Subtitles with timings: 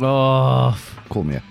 [0.00, 0.74] Uh, Oh,
[1.08, 1.42] Cum e?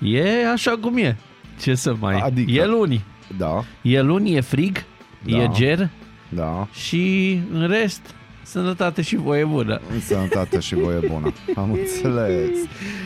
[0.00, 1.16] e așa cum e.
[1.60, 2.18] Ce să mai...
[2.18, 2.50] Adică?
[2.50, 3.04] E luni.
[3.36, 4.84] Da, E luni, e frig,
[5.24, 5.36] Da.
[5.36, 5.88] e ger
[6.28, 8.00] da, și în rest,
[8.42, 9.80] sănătate și voie bună.
[9.92, 11.32] în sănătate și voie bună.
[11.60, 12.56] Am înțeles.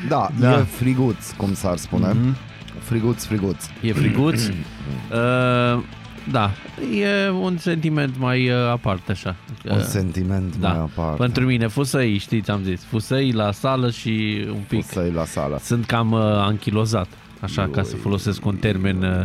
[0.09, 0.59] Da, Da.
[0.59, 2.09] e friguț, cum s-ar spune.
[2.13, 2.37] Mhm.
[2.80, 3.65] Friguț, friguț.
[3.83, 4.43] E friguț.
[4.47, 5.83] uh,
[6.30, 6.50] da,
[6.95, 9.37] e un sentiment mai uh, aparte așa.
[9.70, 10.68] Un Uh, sentiment da.
[10.68, 11.16] mai aparte.
[11.16, 14.84] Pentru mine, fusăi, știți, am zis, fusăi la sală și un pic.
[14.84, 15.59] Să-i la sală.
[15.62, 17.09] Sunt cam uh, anchilozat,
[17.41, 19.24] așa ca să folosesc un termen uh,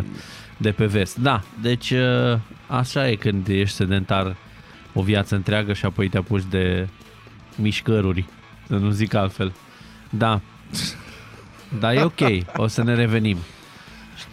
[0.58, 1.18] de pe vest.
[1.18, 4.36] Da, deci uh, așa e când ești sedentar
[4.94, 6.88] o viață întreagă și apoi te apuci de
[7.56, 8.26] mișcăruri,
[8.68, 9.54] să nu zic altfel.
[10.10, 10.42] Da,
[11.80, 12.20] dar e ok,
[12.58, 13.38] o să ne revenim.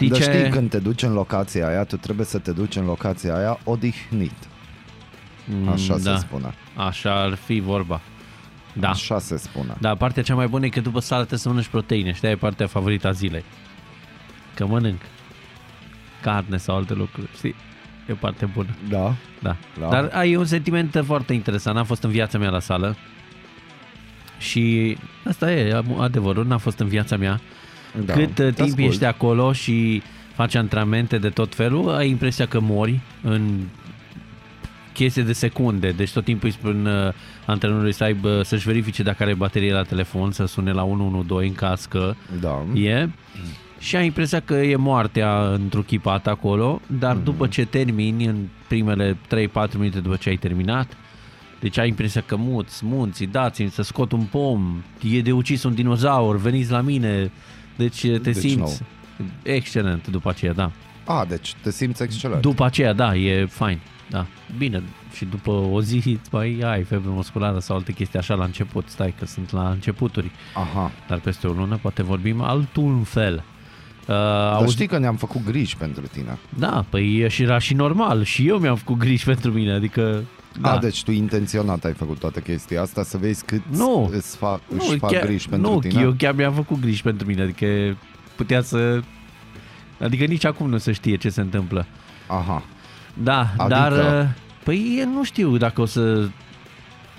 [0.00, 0.38] Știi Dar ce?
[0.38, 3.58] știi, când te duci în locația aia, tu trebuie să te duci în locația aia
[3.64, 4.32] odihnit.
[5.46, 6.54] Mm, Așa da, se spune.
[6.76, 8.00] Așa ar fi vorba.
[8.72, 8.88] Da.
[8.88, 9.76] Așa se spune.
[9.80, 12.12] Da, partea cea mai bună e că după sală trebuie să mănânci proteine.
[12.12, 13.44] Știi, e partea favorită a zilei.
[14.54, 15.00] Că mănânc
[16.22, 17.54] carne sau alte lucruri, știi?
[18.08, 18.76] E parte bună.
[18.88, 19.14] Da?
[19.42, 19.56] Da.
[19.80, 19.88] Da.
[19.88, 21.76] Dar ai un sentiment foarte interesant.
[21.76, 22.96] N-am fost în viața mea la sală
[24.38, 27.40] și asta e am- adevărul, n-a fost în viața mea.
[28.04, 28.12] Da.
[28.12, 28.88] Cât Te uh, timp ascult.
[28.88, 30.02] ești acolo și
[30.34, 33.60] faci antrenamente de tot felul, ai impresia că mori în
[34.92, 35.90] chestie de secunde.
[35.90, 37.12] Deci tot timpul îi spun uh,
[37.46, 41.54] antrenorului să aibă, să-și verifice dacă are baterie la telefon, să sune la 112 în
[41.68, 42.62] caz că Da.
[42.74, 43.08] e.
[43.78, 47.24] Și ai impresia că e moartea întruchipat acolo, dar Mhm.
[47.24, 48.36] după ce termini, în
[48.68, 50.96] primele 3-4 minute după ce ai terminat,
[51.60, 55.74] deci ai impresia că muți, munți, dați-mi să scot un pom, e de ucis un
[55.74, 57.30] dinozaur, veniți la mine.
[57.80, 58.82] Deci te Deci simți
[59.42, 60.70] excelent după aceea, da.
[61.04, 62.40] A, deci te simți excelent.
[62.40, 63.80] După aceea, da, e fain.
[64.10, 64.26] Da,
[64.58, 64.82] bine.
[65.14, 68.84] Și după o zi îți mai ai febră musculară sau alte chestii așa la început.
[68.88, 70.30] Stai că sunt la începuturi.
[70.54, 70.90] Aha.
[71.08, 73.34] Dar peste o lună poate vorbim altul fel.
[74.00, 76.38] Uh, Dar auzi, știi că ne-am făcut griji pentru tine.
[76.58, 78.22] Da, păi e și era și normal.
[78.22, 79.72] Și eu mi-am făcut griji pentru mine.
[79.72, 80.24] Adică,
[80.60, 80.68] da.
[80.68, 80.72] Da.
[80.74, 84.10] A, deci tu intenționat ai făcut toată chestia asta să vezi cât Nu.
[84.12, 86.00] îți fac, își fac chiar, griji pentru nu, tine?
[86.00, 87.42] eu chiar mi-am făcut griji pentru mine.
[87.42, 87.96] Adică
[88.36, 89.00] putea să...
[90.00, 91.86] Adică nici acum nu se știe ce se întâmplă.
[92.26, 92.62] Aha.
[93.14, 93.66] Da, Adică?
[93.68, 93.92] dar...
[94.22, 94.28] uh,
[94.64, 96.28] Păi nu știu dacă o să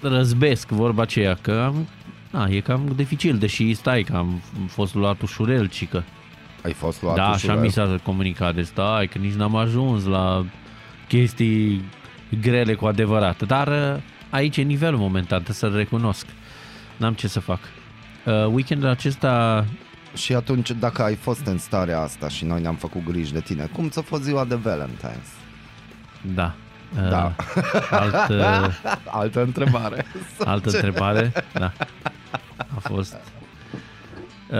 [0.01, 1.87] răzbesc vorba aceea, că am,
[2.31, 6.03] na, e cam dificil, deși stai că am fost luat ușurel, cică.
[6.63, 7.55] Ai fost luat Da, ușurel.
[7.55, 10.45] așa mi s-a comunicat, de stai că nici n-am ajuns la
[11.07, 11.81] chestii
[12.41, 13.41] grele cu adevărat.
[13.43, 16.25] Dar uh, aici e nivelul momentan, trebuie să-l recunosc.
[16.97, 17.59] N-am ce să fac.
[18.25, 19.65] Uh, weekendul acesta
[20.13, 23.69] Și atunci, dacă ai fost în starea asta și noi ne-am făcut griji de tine,
[23.73, 25.29] cum ți-a fost ziua de Valentine's?
[26.35, 26.53] Da.
[27.03, 27.35] Uh, Da.
[27.91, 28.67] Alt, uh,
[29.21, 30.05] Altă întrebare.
[30.45, 31.31] altă întrebare.
[31.53, 31.71] Da.
[32.75, 33.15] A fost...
[34.49, 34.57] Uh,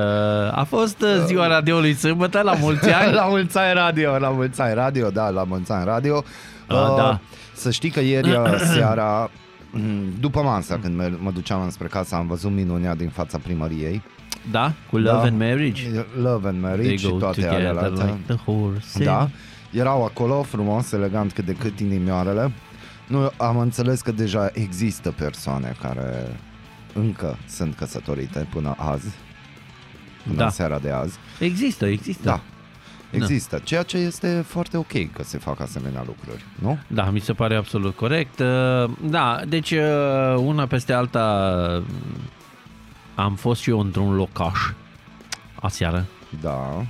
[0.51, 3.13] a fost uh, ziua radioului sâmbătă, la mulți ani.
[3.13, 6.23] la mulți ani radio, la mulți ani radio, da, la mulți ani radio.
[6.67, 7.19] A, Uh, da.
[7.61, 9.29] Să știi că ieri uh, seara,
[9.72, 14.01] mm, după masa, când mă, mă duceam înspre casă, am văzut minunea din fața primăriei.
[14.51, 15.22] Da, cu Love Da.
[15.22, 16.05] and Marriage.
[16.22, 17.88] Love and Marriage They și go toate together alea.
[17.88, 19.03] like the horse.
[19.03, 19.29] Da,
[19.72, 22.51] erau acolo frumos, elegant cât de cât inimioarele.
[23.07, 26.39] Nu, am înțeles că deja există persoane care
[26.93, 29.07] încă sunt căsătorite până azi,
[30.23, 30.43] până Da.
[30.45, 31.17] în seara de azi.
[31.39, 32.23] Există, există.
[32.23, 32.41] Da,
[33.11, 36.79] există, ceea ce este foarte ok că se fac asemenea lucruri, nu?
[36.88, 38.39] Da, mi se pare absolut corect.
[38.39, 41.83] Uh, Da, deci uh, una peste alta uh,
[43.16, 44.59] am fost și eu într-un locaș
[45.55, 46.05] aseară.
[46.41, 46.85] Da,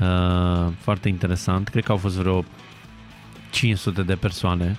[0.00, 1.68] Uh, Foarte interesant.
[1.68, 2.44] Cred că au fost vreo
[3.50, 4.78] 500 de persoane.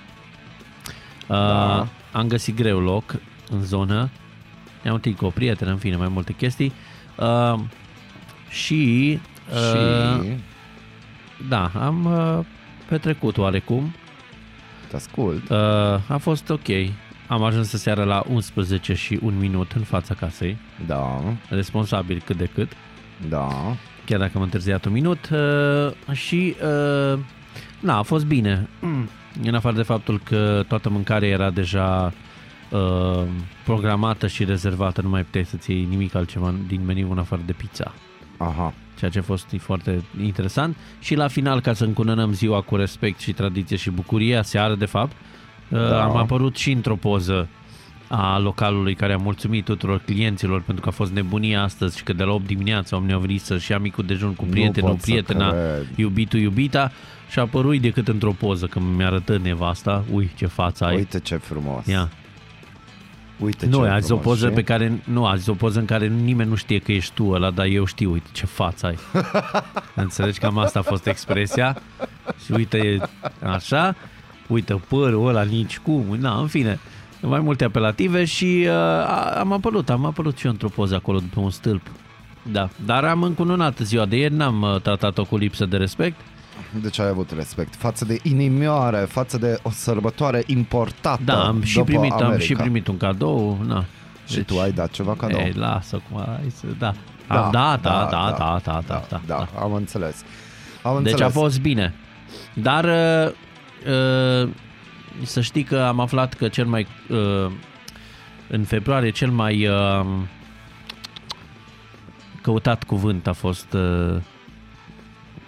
[1.27, 1.87] Uh, Da.
[2.11, 3.15] Am găsit greu loc
[3.51, 4.09] în zonă.
[4.83, 6.73] Ne-am întâlnit cu o prietenă, în fine, mai multe chestii.
[7.15, 7.59] Uh,
[8.49, 10.37] și, uh, și
[11.49, 12.45] da, am uh,
[12.89, 13.93] petrecut oarecum.
[14.89, 15.49] te ascult.
[15.49, 15.57] Uh,
[16.07, 16.67] a fost ok.
[17.27, 20.57] Am ajuns să seara la 11 și un minut în fața casei.
[20.85, 22.71] Da, Responsabil cât de cât.
[23.29, 23.47] da,
[24.05, 26.55] chiar dacă am întârziat un minut uh, și
[27.13, 27.19] uh,
[27.79, 28.69] na, a fost bine.
[29.43, 32.13] În afară de faptul că toată mâncarea era deja
[32.69, 33.23] uh,
[33.63, 37.51] programată și rezervată, nu mai puteai să-ți iei nimic altceva din meniu în afară de
[37.53, 37.93] pizza.
[38.37, 38.73] Aha.
[38.97, 40.75] Ceea ce a fost foarte interesant.
[40.99, 44.85] Și la final, ca să încununăm ziua cu respect și tradiție și bucurie, seară de
[44.85, 45.11] fapt,
[45.69, 46.03] uh, Da.
[46.03, 47.47] am apărut și într-o poză
[48.09, 52.13] a localului care a mulțumit tuturor clienților pentru că a fost nebunie astăzi și că
[52.13, 54.99] de la 8 dimineața oamenii au venit să-și ia micul dejun cu Nu prietenul, pot
[54.99, 55.87] să prietena, cred.
[55.95, 56.91] iubitul, iubita
[57.29, 60.95] și a apărut decât într-o poză când mi-arătă nevasta, ui ce față ai.
[60.95, 61.85] Uite ce frumos.
[61.85, 62.09] Ia.
[63.39, 64.53] Uite Nu, ce a zis o frumos, poză și?
[64.53, 67.25] pe care nu, a zis o poză în care nimeni nu știe că ești tu
[67.29, 68.97] ăla, dar eu știu, uite ce față ai.
[69.95, 71.81] Înțelegi cam asta a fost expresia.
[72.45, 73.01] Și uite,
[73.43, 73.95] așa,
[74.47, 76.79] uite părul ăla nici cum, na, în fine,
[77.21, 81.19] mai multe apelative și uh, a- am apărut, am apărut și eu într-o poză acolo
[81.19, 81.81] după un stâlp.
[82.51, 86.15] Da, dar am încununat ziua de ieri, n-am uh, tratat-o cu lipsă de respect.
[86.19, 86.25] De
[86.91, 87.75] ce ai avut respect?
[87.75, 92.43] Față de inimioare, față de o sărbătoare importată Da, am și, după primit, am America.
[92.45, 93.85] și primit un cadou, na.
[94.27, 95.39] Și tu ai dat ceva cadou?
[95.39, 96.65] Ei, lasă cum ai să...
[96.79, 96.93] Da.
[97.27, 99.47] Da, da, da, da, da, da, da, da, da, da.
[99.61, 100.23] am înțeles.
[100.83, 101.35] Am Deci înțeles.
[101.35, 101.93] a fost bine.
[102.53, 103.31] Dar uh,
[104.43, 104.49] uh,
[105.23, 107.51] să știi că am aflat că cel mai uh,
[108.49, 110.05] în februarie cel mai uh,
[112.41, 114.15] căutat cuvânt a fost uh,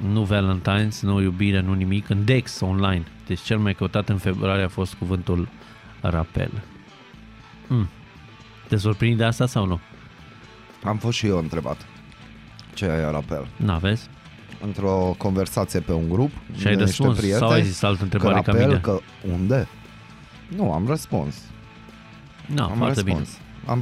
[0.07, 3.03] nu Valentine's, nu iubire, nu nimic, în Dex online.
[3.27, 5.47] Deci cel mai căutat în februarie a fost cuvântul
[6.01, 6.51] rapel.
[7.67, 7.89] Hmm.
[8.67, 9.79] Te surprinde asta sau nu?
[10.83, 11.85] Am fost și eu întrebat.
[12.73, 13.47] Ce ai rapel?
[13.55, 14.07] N-aveți?
[14.61, 18.03] Într-o conversație pe un grup, Și ai de niște răspuns prieteni, sau ai zis altă
[18.03, 18.79] întrebare că ca rapel, mine?
[18.79, 18.99] că
[19.31, 19.67] unde?
[20.55, 21.35] Nu, am răspuns.
[22.53, 23.23] Da, am foarte bine.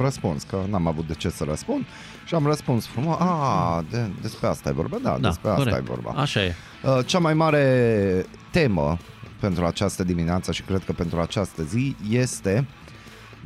[0.00, 1.84] răspuns, că n-am avut de ce să răspund
[2.24, 3.16] și am răspuns frumos.
[3.18, 4.96] A, de, despre asta e vorba?
[5.02, 5.78] Da, Da, despre asta corect.
[5.78, 6.20] e vorba.
[6.20, 6.54] Așa e.
[6.84, 8.96] Uh, Cea mai mare temă
[9.40, 12.66] pentru această dimineață și cred că pentru această zi este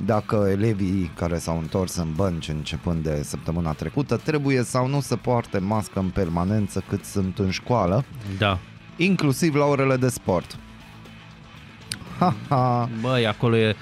[0.05, 5.17] dacă elevii care s-au întors în bănci începând de săptămâna trecută trebuie sau nu să
[5.17, 8.05] poarte mască în permanență cât sunt în școală,
[8.39, 8.59] Da.
[8.97, 10.57] inclusiv la orele de sport.
[12.19, 12.89] Ha, ha.
[13.01, 13.77] Băi, acolo e...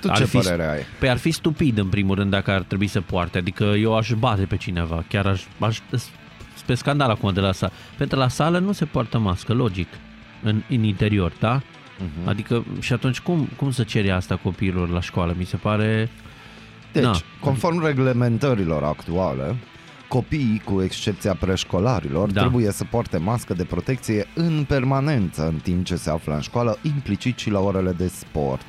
[0.00, 0.80] Tu Ar ce fi- părere ai?
[0.98, 3.38] Păi ar fi stupid în primul rând dacă ar trebui să poarte.
[3.38, 5.04] Adică eu aș bate pe cineva.
[5.08, 5.42] Chiar aș...
[5.60, 5.78] aș
[6.66, 7.72] pe scandal acum de la sală.
[7.96, 9.88] Pentru la sală nu se poartă mască, logic.
[10.42, 11.60] În, în interior, da?
[11.98, 12.28] Mhm.
[12.28, 15.34] Adică și atunci cum, cum să ceri asta copiilor la școală?
[15.38, 16.08] Mi se pare...
[16.92, 17.16] Deci, Na.
[17.40, 19.56] conform reglementărilor actuale,
[20.08, 22.40] copiii, cu excepția preșcolarilor, Da.
[22.40, 26.78] trebuie să poarte mască de protecție în permanență în timp ce se află în școală,
[26.82, 28.66] implicit și la orele de sport.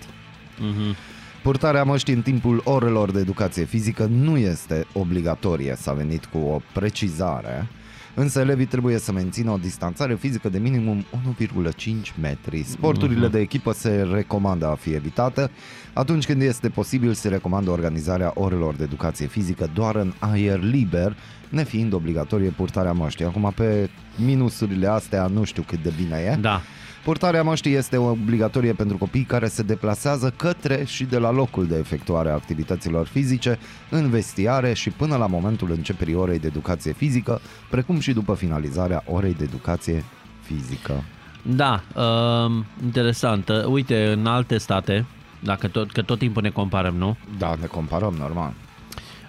[0.60, 0.95] Mhm.
[1.44, 6.62] Purtarea măștii în timpul orelor de educație fizică nu este obligatorie, s-a venit cu o
[6.74, 7.68] precizare,
[8.16, 12.64] însă elevii trebuie să mențină o distanțare fizică de minimum 1,5 metri.
[12.64, 13.32] Sporturile Mhm.
[13.32, 15.50] de echipă se recomandă a fi evitate.
[15.94, 21.16] Atunci când este posibil, se recomandă organizarea orelor de educație fizică doar în aer liber,
[21.50, 23.26] nefiind obligatorie purtarea măștii.
[23.26, 23.90] Acum, pe
[24.26, 26.36] minusurile astea, nu știu cât de bine e.
[26.42, 26.62] Da.
[27.03, 31.77] Purtarea măștii este obligatorie pentru copii care se deplasează către și de la locul de
[31.77, 33.59] efectuare a activităților fizice,
[33.89, 39.03] în vestiare și până la momentul începerii orei de educație fizică, precum și după finalizarea
[39.06, 40.03] orei de educație
[40.42, 41.03] fizică.
[41.42, 43.50] Da, um, interesant.
[43.65, 45.06] Uite, în alte state,
[45.39, 47.18] dacă tot, că tot timpul ne comparăm, nu?
[47.38, 48.53] Da, ne comparăm normal.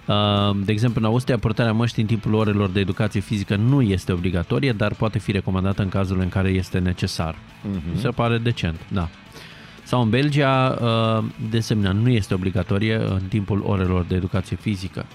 [0.07, 4.13] Uh, De exemplu, în Austria, purtarea măștii în timpul orelor de educație fizică nu este
[4.13, 7.35] obligatorie, dar poate fi recomandată în cazul în care este necesar.
[7.93, 9.09] Mi se pare decent, da.
[9.83, 15.07] Sau în Belgia, uh, de asemenea, nu este obligatorie în timpul orelor de educație fizică.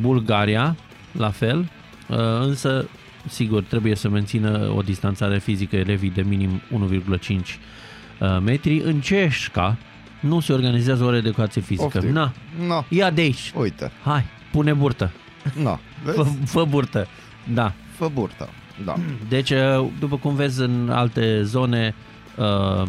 [0.00, 0.76] Bulgaria,
[1.12, 1.70] la fel,
[2.08, 2.88] uh, însă,
[3.28, 6.60] sigur, trebuie să mențină o distanțare fizică elevii de minim
[7.18, 7.58] 1,5
[8.20, 8.78] uh, metri.
[8.78, 9.76] În Ceșca
[10.24, 11.88] nu se organizează ore de educație fizică.
[11.92, 12.12] Poftim.
[12.12, 12.32] Na,
[12.66, 15.10] No, ia de aici, uite, Hai, pune burtă.
[15.62, 16.36] no, Fă, vezi?
[16.44, 17.06] fă burtă.
[17.52, 17.72] Da.
[17.96, 18.48] Fă burtă.
[18.84, 18.94] Da.
[19.28, 21.94] Deci, uh, după cum vezi în alte zone,
[22.36, 22.86] uh,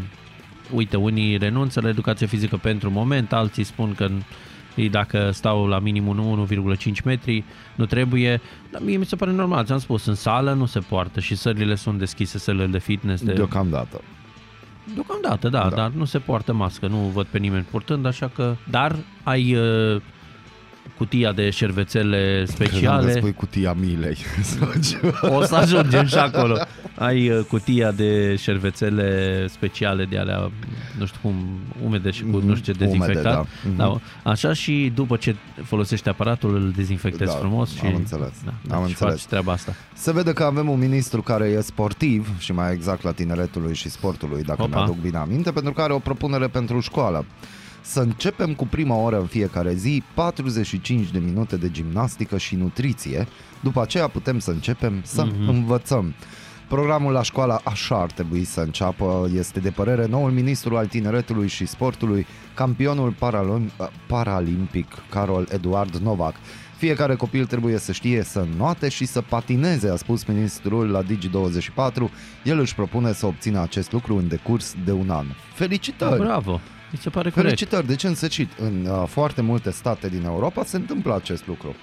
[0.72, 4.10] uite, unii renunță la educație fizică pentru moment, alții spun că
[4.75, 7.44] ei dacă stau la minimum 1,5 metri,
[7.75, 8.42] nu trebuie.
[8.72, 11.75] Dar mie mi se pare normal, ți-am spus, în sală nu se poartă și sălile
[11.75, 13.24] sunt deschise, sălile de fitness.
[13.24, 13.34] De...
[13.34, 14.01] Deocamdată.
[14.94, 15.70] Deocamdată, da, Da.
[15.70, 18.56] da, dar nu se poartă mască, nu văd pe nimeni purtând, așa că...
[18.70, 20.01] Dar ai uh,
[20.98, 23.12] cutia de șervețele Credeam că speciale.
[23.16, 24.18] spui cutia milei.
[24.58, 25.36] sau ceva.
[25.38, 26.58] O să ajungem și acolo.
[26.98, 30.52] Ai uh, cutia de șervețele speciale de alea,
[31.00, 31.36] nu știu cum,
[31.86, 33.48] umede și cu nu știu ce Mhm, umede, dezinfectat.
[33.78, 33.84] da.
[34.24, 34.30] da.
[34.32, 38.34] Așa și după ce folosești aparatul, îl dezinfectezi Da, frumos și, am înțeles,
[38.68, 39.14] Da, am și înțeles.
[39.14, 39.74] faci treaba asta.
[39.94, 43.90] Se vede că avem un ministru care e sportiv și mai exact la tineretului și
[43.90, 44.75] sportului, dacă Opa.
[44.78, 47.25] mi-aduc bine aminte, pentru că are o propunere pentru școală.
[47.86, 53.27] Să începem cu prima oră în fiecare zi, 45 de minute de gimnastică și nutriție,
[53.63, 55.48] după aceea putem să începem să Mhm.
[55.50, 56.13] învățăm.
[56.68, 61.48] Programul la școală așa ar trebui să înceapă, este de părere noul ministru al tineretului
[61.48, 66.36] și sportului, campionul paralim- paralimpic Carol Eduard Novak.
[66.77, 72.12] Fiecare copil trebuie să știe să noate și să patineze, a spus ministrul la Digi24.
[72.44, 75.25] El își propune să obțină acest lucru în decurs de un an.
[75.54, 76.20] Felicitări!
[76.20, 76.60] Bravo!
[76.96, 77.48] Mi se pare corect.
[77.48, 77.88] Felicitări!
[77.88, 81.75] Deci în săcit, în uh, foarte multe state din Europa se întâmplă acest lucru.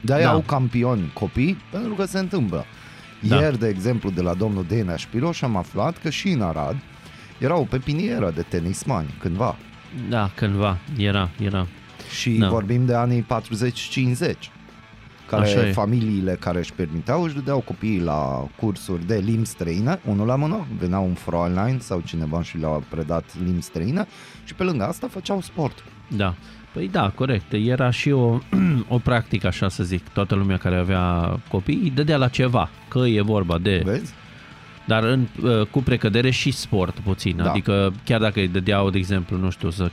[0.00, 0.30] De-aia Da.
[0.32, 2.64] au campioni copii, pentru că se întâmplă.
[3.20, 3.36] Da.
[3.40, 6.76] Ieri, de exemplu, de la domnul Dena Șpiroș am aflat că și în Arad
[7.38, 9.56] era o pepinieră de tenismani cândva.
[10.08, 10.78] Da, cândva.
[10.96, 11.66] Era, era.
[12.18, 12.48] Și Da.
[12.48, 14.50] vorbim de anii 40-50
[15.26, 15.72] care Așa e.
[15.72, 20.66] familiile care își permiteau își dădeau copiii la cursuri de limbi străine, unul la mână,
[20.78, 24.06] venea un Fräulein sau cineva și le-a predat limbi străine
[24.44, 25.84] și pe lângă asta făceau sport.
[26.08, 26.34] Da.
[26.72, 27.52] Păi da, corect.
[27.52, 28.38] Era și o,
[28.88, 30.08] o practică, așa să zic.
[30.08, 32.70] Toată lumea care avea copii îi dădea la ceva.
[32.88, 33.82] Că e vorba de...
[33.84, 34.12] Vezi?
[34.86, 37.36] Dar în, uh, cu precădere și sport puțin.
[37.36, 37.50] Da.
[37.50, 39.90] Adică chiar dacă îi dădeau, de exemplu, nu știu, să uh,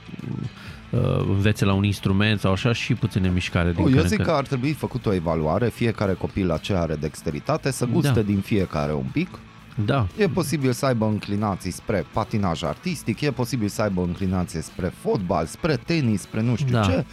[1.28, 4.16] învețe la un instrument sau așa și puține mișcare din Nu, eu când în zic
[4.16, 4.28] când.
[4.28, 8.20] că ar trebui făcut o evaluare, fiecare copil la ce are dexteritate, să guste Da.
[8.20, 9.28] din fiecare un pic.
[9.84, 14.92] Da, E posibil să aibă înclinații spre patinaj artistic, e posibil să aibă înclinație spre
[15.00, 16.82] fotbal, spre tenis, spre nu știu Da.
[16.82, 17.04] ce,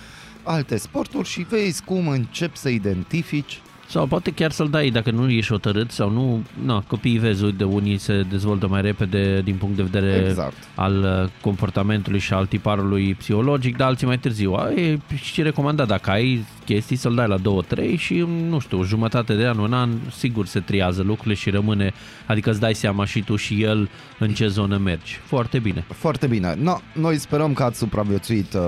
[0.43, 5.29] alte sporturi și vezi cum începi să identifici Sau poate chiar să-l dai dacă nu
[5.29, 6.43] ești hotărât sau nu.
[6.65, 10.53] Na, copiii vezi, uite, unii se dezvoltă mai repede din punct de vedere Exact.
[10.75, 14.53] al uh, comportamentului și al tiparului psihologic, dar alții mai târziu.
[14.53, 19.33] A, E și recomandat dacă ai chestii să-l dai la 2-3 și, nu știu, jumătate
[19.33, 21.93] de an, un an, sigur se triază lucrurile și rămâne,
[22.27, 25.19] adică îți dai seama și tu și el în ce zonă mergi.
[25.23, 25.85] Foarte bine.
[25.87, 26.55] Foarte bine.
[26.61, 28.61] No, noi sperăm că ați supraviețuit uh,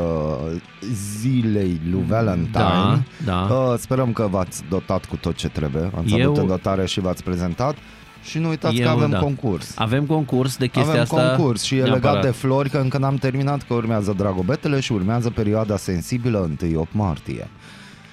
[1.20, 2.52] zilei lui Valentine.
[2.52, 3.56] Da, da.
[3.56, 5.92] Uh, sperăm că v-ați dotat cu tot ce trebuie.
[5.98, 7.76] Ați Eu- avut în dotare și v-ați prezentat.
[8.24, 9.20] Și nu uitați Eu, că avem da.
[9.20, 9.74] concurs.
[9.78, 11.34] Avem concurs de chestia Avem asta.
[11.36, 12.04] concurs și e neapărat.
[12.04, 16.50] legat de flori, că încă n-am terminat, că urmează Dragobetele și urmează perioada sensibilă
[16.86, 17.48] 1-8 martie.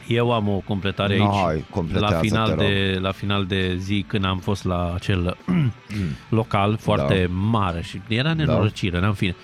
[0.09, 1.45] Eu am o completare No, aici.
[1.45, 2.61] hai, completează, la, final te rog.
[2.63, 5.37] de, la final de zi, când am fost la acel
[6.29, 7.33] local foarte Da.
[7.35, 9.35] mare și era nenorocire, în fine.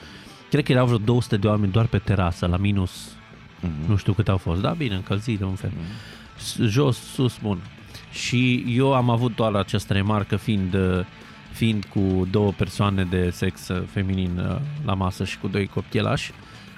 [0.50, 3.12] Cred că erau vreo 200 de oameni doar pe terasă, la minus,
[3.60, 3.90] Mhm.
[3.90, 4.60] nu știu cât au fost.
[4.60, 5.72] Da, bine, încălzit de un fel.
[6.36, 7.58] S- Jos, sus, bun.
[8.12, 11.00] Și eu am avut doar această remarcă fiind, uh,
[11.52, 16.30] fiind cu două persoane de sex uh, feminin uh, la masă și cu doi copchelași.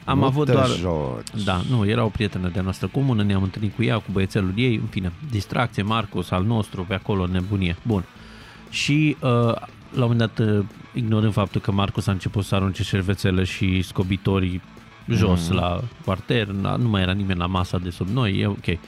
[0.06, 0.68] Am Nu avut te doar...
[0.68, 1.44] joci.
[1.44, 4.74] Da, nu, era o prietenă de-a noastră comună, ne-am întâlnit cu ea, cu băiețelul ei,
[4.74, 7.76] în fine, distracție, Marcus al nostru, pe acolo, nebunie.
[7.82, 8.04] Bun.
[8.70, 9.28] Și uh,
[9.90, 13.82] la un moment dat, uh, ignorând faptul că Marcus a început să arunce șervețele și
[13.82, 14.62] scobitorii
[15.08, 15.56] jos Mm.
[15.56, 18.78] la parter, na- nu mai era nimeni la masa de sub noi, e ok.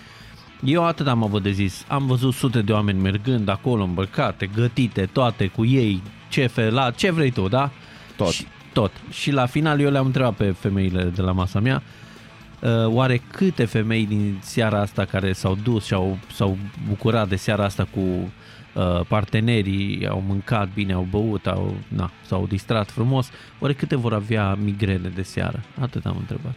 [0.64, 5.08] Eu atât am avut de zis, am văzut sute de oameni mergând acolo îmbrăcate, gătite,
[5.12, 7.70] toate cu ei, cefe, la ce vrei tu, da?
[8.16, 8.28] Tot.
[8.30, 8.46] Și,
[8.78, 8.92] tot.
[9.11, 11.82] Și la final eu le-am întrebat pe femeile de la masa mea,
[12.61, 16.56] uh, oare câte femei din seara asta care s-au dus și au, s-au
[16.88, 22.47] bucurat de seara asta cu uh, partenerii, au mâncat bine, au băut, au, na, s-au
[22.47, 25.61] distrat frumos, oare câte vor avea migrene de seară?
[25.80, 26.54] Atât am întrebat.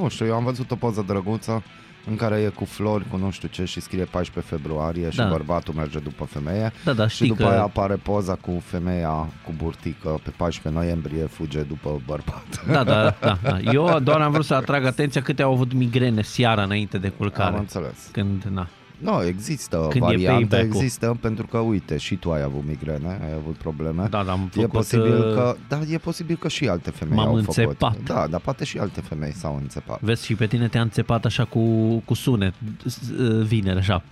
[0.00, 1.62] Nu știu, eu am văzut o poză drăguță
[2.06, 5.28] în care e cu flori, cu nu știu ce și scrie 14 februarie și Da.
[5.28, 6.72] bărbatul merge după femeie.
[6.84, 7.48] Da, da, Și știi după că...
[7.48, 9.10] aia apare poza cu femeia
[9.44, 12.64] cu burtică pe 14 noiembrie fuge după bărbat.
[12.66, 13.58] Da, da, da, da.
[13.72, 17.12] Eu doar am vrut să atrag atenția câte au avut migrene seara înainte de Am
[17.16, 17.58] culcare.
[17.58, 18.08] înțeles.
[18.12, 18.68] Când, na,
[19.00, 20.80] Nu, există Când e variante, payback-ul.
[20.82, 24.06] există pentru că, uite, și tu ai avut migrene, ai avut probleme.
[24.10, 24.70] da, da, am E făcut...
[24.70, 27.76] posibil uh, că, da, e posibil că și alte femei M-am au înțepat.
[27.92, 28.06] făcut.
[28.06, 30.00] Da, dar poate și alte femei s-au înțepat.
[30.00, 31.60] Vezi, și pe tine te-a înțepat așa cu,
[32.04, 32.54] cu sunet,
[32.86, 34.02] s- uh, vineri, așa.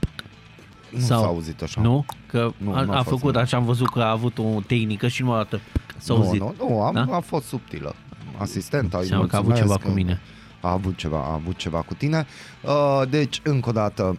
[0.91, 1.81] Nu Sau- s-a auzit așa.
[1.81, 2.05] Nu?
[2.27, 3.41] Că Nu, a, nu a a fost, făcut, nu.
[3.41, 5.61] așa am văzut că a avut o tehnică și nu a dată
[5.99, 6.41] s-a nu, auzit.
[6.41, 7.07] nu, nu, am, Da?
[7.17, 7.95] a fost subtilă.
[8.39, 10.21] Asistenta, îi Seamă că a avut mulțumesc ceva cu mine.
[10.61, 12.27] A avut ceva, a avut ceva cu tine.
[12.63, 14.17] Uh, deci, încă o dată,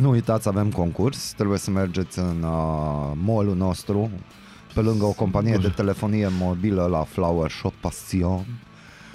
[0.00, 1.32] nu uitați, avem concurs.
[1.36, 4.10] Trebuie să mergeți în uh, mall-ul nostru,
[4.74, 8.44] pe lângă o companie de telefonie mobilă la Flower Shop Passion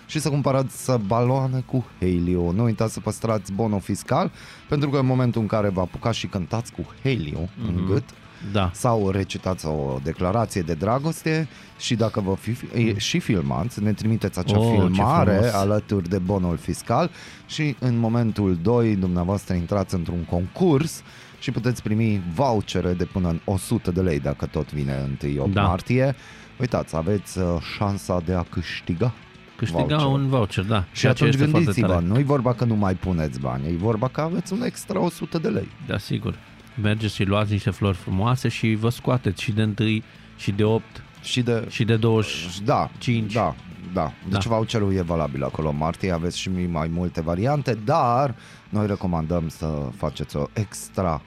[0.06, 2.52] și să cumpărați baloane cu heliu.
[2.52, 4.32] Nu uitați să păstrați bonul fiscal,
[4.70, 7.88] pentru că în momentul în care vă apucați și cântați cu heliu în Mhm.
[7.92, 8.04] gât,
[8.52, 8.70] Da.
[8.74, 11.48] sau recitați o declarație de dragoste
[11.80, 15.54] și dacă vă fi e, și filmați, ne trimiteți acea Oh, ce filmare frumos.
[15.54, 17.10] alături de bonul fiscal
[17.46, 21.02] și în momentul 2 dumneavoastră intrați într-un concurs
[21.40, 25.54] și puteți primi vouchere de până în 100 de lei dacă tot vine 1 8
[25.54, 25.62] Da.
[25.62, 26.16] martie.
[26.60, 27.46] Uitați, aveți uh,
[27.78, 29.14] șansa de a câștiga.
[29.56, 30.06] câștiga voucher.
[30.22, 30.84] un voucher, da.
[30.92, 32.06] Și ceea ce atunci este foarte gândiți-vă, tare.
[32.06, 35.48] nu-i vorba că nu mai puneți bani, e vorba că aveți un extra 100 de
[35.48, 35.68] lei.
[35.88, 36.36] Da, sigur.
[36.82, 40.02] Mergeți și luați niște flori frumoase și vă scoateți și de 1
[40.38, 40.84] și de 8
[41.22, 41.66] Și de...
[41.70, 42.60] și de 20.
[42.64, 43.34] Da, Cinci.
[43.34, 43.56] da,
[43.94, 44.12] da.
[44.30, 44.50] Deci Da.
[44.56, 48.36] voucherul e valabil acolo în martie, aveți și mai multe variante, dar
[48.70, 51.22] noi recomandăm să faceți o extra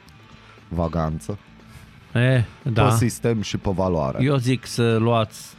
[0.69, 1.39] vaganță
[2.15, 2.85] E, da.
[2.89, 4.19] pe sistem și pe valoare.
[4.25, 5.55] Eu zic să luați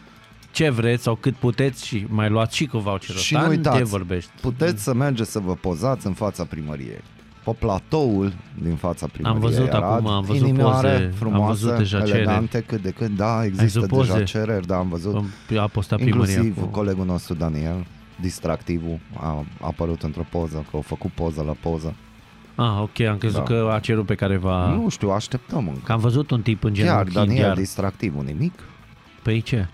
[0.52, 3.48] ce vreți sau cât puteți și mai luați și cu voucherul Și ăsta.
[3.48, 4.32] nu uitați, de vorbești.
[4.42, 7.02] Puteți să mergeți să vă pozați în fața primăriei.
[7.44, 9.42] Pe platoul din fața primăriei.
[9.42, 12.18] văzut Arad, acum, am văzut inimioare poze, am frumoase, văzut deja cereri.
[12.18, 14.24] elegante, cât de cât, da, există văzut deja poze?
[14.24, 15.24] cereri, da, am văzut.
[15.60, 16.66] A postat primăria Inclusiv cu...
[16.68, 17.86] colegul nostru Daniel,
[18.22, 21.96] distractivul, a apărut într-o poză, că a făcut poză la poză.
[22.56, 23.44] Ah, ok, am crezut Da.
[23.44, 24.68] că a cerut pe careva...
[24.70, 25.82] Nu știu, așteptăm încă.
[25.84, 27.56] Că am văzut un tip în Chiar, genunchi Daniel, indiar.
[27.56, 28.54] distractivul, nimic?
[29.24, 29.68] Păi ce?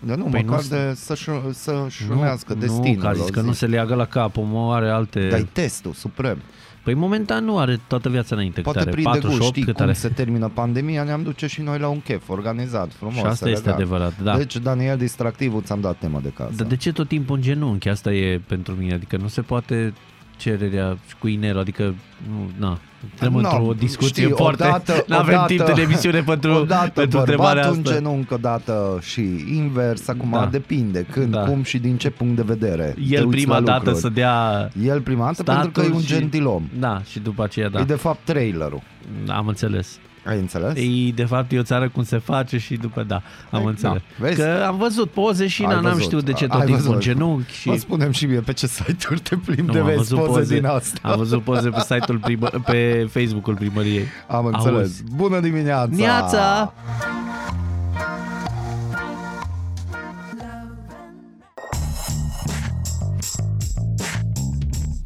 [0.00, 3.00] Dar nu, Păi măcar nu- de să-și, să-și urmească nu, destinul.
[3.00, 3.46] că a zis o că zi.
[3.46, 5.28] nu se leagă la cap, omul are alte...
[5.28, 6.38] Dar e testul suprem.
[6.84, 8.60] Păi momentan nu are toată viața înainte.
[8.60, 8.96] Poate cât are?
[8.96, 9.92] prinde gust, 48, știi cât cum are?
[9.92, 13.16] se termină pandemia, ne-am duce și noi la un chef organizat, frumos.
[13.16, 13.90] Și asta este elegant.
[13.90, 14.36] adevărat, da.
[14.36, 16.52] Deci, Daniel, distractivul, ți-am dat temă de casă.
[16.56, 17.88] Dar de ce tot timpul în genunchi?
[17.88, 18.94] Asta e pentru mine.
[18.94, 19.92] Adică nu se poate
[20.36, 21.94] cererea cu inelul, adică
[22.30, 24.64] nu, na, intrăm Nu, într-o discuție știi, foarte...
[24.66, 27.94] odată- Nu avem odată- timp de emisiune pentru, Odată pentru întrebarea bărbatul în asta.
[27.94, 29.20] genunchi, odată și
[29.54, 30.46] invers, acum Da.
[30.50, 31.40] depinde când, Da.
[31.44, 32.84] cum și din ce punct de vedere.
[32.94, 33.98] te El uiți prima la dată lucruri.
[34.00, 36.68] să dea El prima dată pentru că e statul un și- gentilom.
[36.78, 37.80] Da, și după aceea da.
[37.80, 38.80] E de fapt trailerul.
[39.28, 39.98] Am înțeles.
[40.24, 40.72] Ai înțeles?
[40.76, 43.96] E, de fapt, e o țară cum se face și după, da, am Ei, înțeles.
[44.18, 44.36] da, vezi?
[44.40, 46.84] Că am văzut poze și Ai na, n-am văzut, știut de ce ai tot timpul
[46.84, 47.00] în văzut.
[47.02, 47.52] genunchi.
[47.52, 47.68] Și...
[47.68, 50.30] Mă spunem și mie pe ce site-uri te plimbi Nu, de am vezi văzut poze,
[50.38, 50.98] poze, din asta.
[51.02, 54.04] am văzut poze pe site-ul primă, pe Facebook-ul primăriei.
[54.28, 54.76] Am înțeles.
[54.76, 55.02] Auzi.
[55.16, 55.88] Bună dimineața!
[55.96, 56.72] Neața!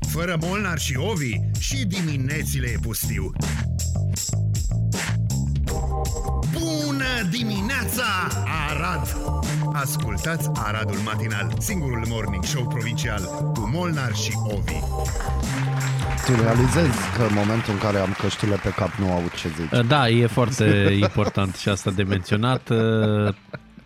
[0.09, 3.33] Fără Molnar și Ovi și diminețile e pustiu.
[6.53, 8.05] Bună dimineața,
[8.69, 9.17] Arad!
[9.73, 13.23] Ascultați Aradul Matinal, singurul morning show provincial
[13.55, 14.81] cu Molnar și Ovi.
[16.27, 19.87] Tu realizezi că în momentul în care am căștile pe cap nu aud ce zici.
[19.87, 20.65] Da, e foarte
[21.07, 22.71] important și asta de menționat.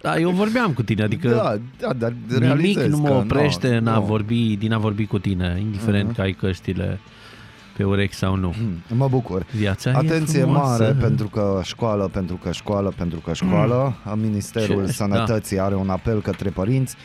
[0.01, 3.77] Da, eu vorbeam cu tine, adică da, da, dar nimic realizezi nu mă că oprește
[3.77, 4.03] în a nu.
[4.05, 7.01] vorbi, din a vorbi cu tine, indiferent că ai căștile
[7.83, 8.55] pe urechi sau nu.
[8.88, 9.47] Mă bucur.
[9.57, 10.83] Viața Atenție e frumoasă.
[10.83, 13.95] mare pentru că școală, pentru că școală, pentru că școală.
[14.14, 14.92] Ministerul Ce?
[14.92, 16.97] Sănătății are un apel către părinți.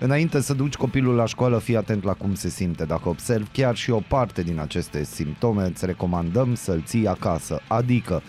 [0.00, 2.84] Înainte să duci copilul la școală, fii atent la cum se simte.
[2.84, 7.60] Dacă observi chiar și o parte din aceste simptome, îți recomandăm să-l ții acasă.
[7.68, 8.22] Adică,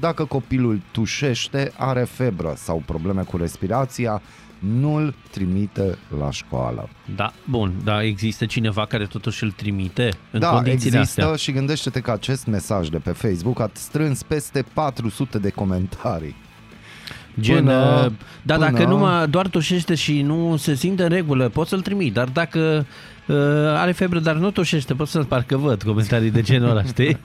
[0.00, 4.22] dacă copilul tușește, are febră sau probleme cu respirația,
[4.80, 6.88] nu-l trimite la școală.
[7.16, 11.36] Da, bun, dar există cineva care totuși îl trimite în da, condițiile există astea.
[11.36, 16.34] și gândește-te că acest mesaj de pe Facebook a strâns peste 400 de comentarii.
[17.40, 21.48] Gen, Până- uh, da, până- dacă numai doar tușește și nu se simte în regulă,
[21.48, 22.86] poți să-l trimit, dar dacă
[23.26, 23.36] uh,
[23.76, 27.18] are febră, dar nu tușește, poți să-l parcă văd comentarii de genul ăla, știi?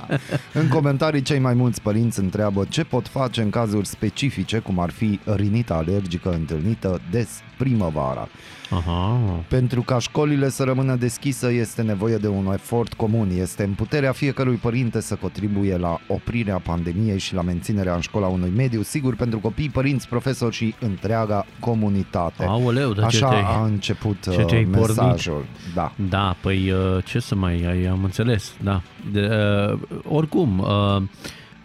[0.60, 4.90] În comentarii, cei mai mulți părinți întreabă ce pot face în cazuri specifice, cum ar
[4.90, 8.28] fi rinita alergică întâlnită des primăvara.
[8.70, 9.20] Aha.
[9.48, 13.30] Pentru ca școlile să rămână deschisă este nevoie de un efort comun.
[13.38, 18.26] Este în puterea fiecărui părinte să contribuie la oprirea pandemiei și la menținerea în școala
[18.26, 22.44] unui mediu sigur pentru copii, părinți, profesori și întreaga comunitate.
[22.44, 23.42] Aoleu, dar ce Așa te-ai...
[23.42, 25.18] a început ce uh, te-ai pornit?
[25.34, 25.72] Mesajul.
[25.74, 25.92] Da.
[26.08, 28.82] Da, păi uh, ce să mai ai, am înțeles, da.
[29.12, 29.28] De,
[29.72, 31.02] uh, oricum, uh,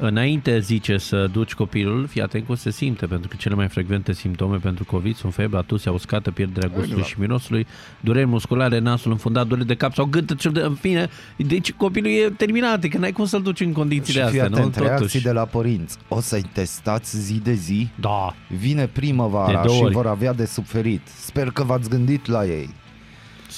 [0.02, 4.14] înainte zice să duci copilul, fii atent cum se simte, pentru că cele mai frecvente
[4.14, 7.68] simptome pentru COVID sunt febra, tusea uscată, pierderea gustului și mirosului,
[8.00, 12.30] dureri musculare, nasul înfundat, dureri de cap sau gât, ce- în fine, deci copilul e
[12.38, 14.84] terminat, adică n-ai cum să-l duci în condițiile și fii astea, atent, nu?
[14.84, 15.98] reacții de la părinți.
[16.08, 19.94] O să-i testați zi de zi Da, Vine primăvara De două și ori.
[19.94, 21.02] vor avea de suferit.
[21.08, 22.70] Sper că v-ați gândit la ei.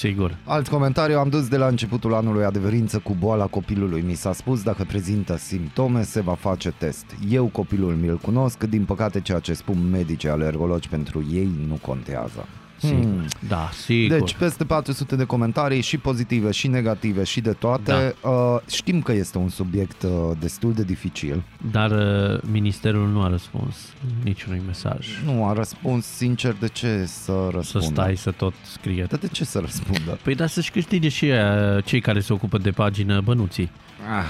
[0.02, 0.38] Sigur.
[0.44, 4.02] Alt comentariu am dus de la începutul anului adeverință cu boala copilului.
[4.06, 7.04] Mi s-a spus dacă prezintă simptome se va face test.
[7.28, 12.46] Eu copilul mi-l cunosc, din păcate ceea ce spun medici alergologi pentru ei nu contează.
[12.86, 13.02] Sigur.
[13.04, 13.26] Hmm.
[13.48, 14.18] Da, sigur.
[14.18, 18.14] Deci peste 400 de comentarii și pozitive și negative și de toate.
[18.22, 18.28] Da.
[18.30, 21.42] Uh, știm că este un subiect uh, destul de dificil.
[21.70, 23.76] Dar uh, ministerul nu a răspuns
[24.24, 25.06] niciunui mesaj.
[25.24, 27.86] Nu a răspuns sincer de ce să Să răspundă.
[27.86, 29.06] stai să tot scrie.
[29.10, 30.18] Dar de ce să răspundă?
[30.22, 33.70] Păi da să-și câștige și uh, cei care se ocupă de pagină bănuții.
[34.18, 34.24] Ah,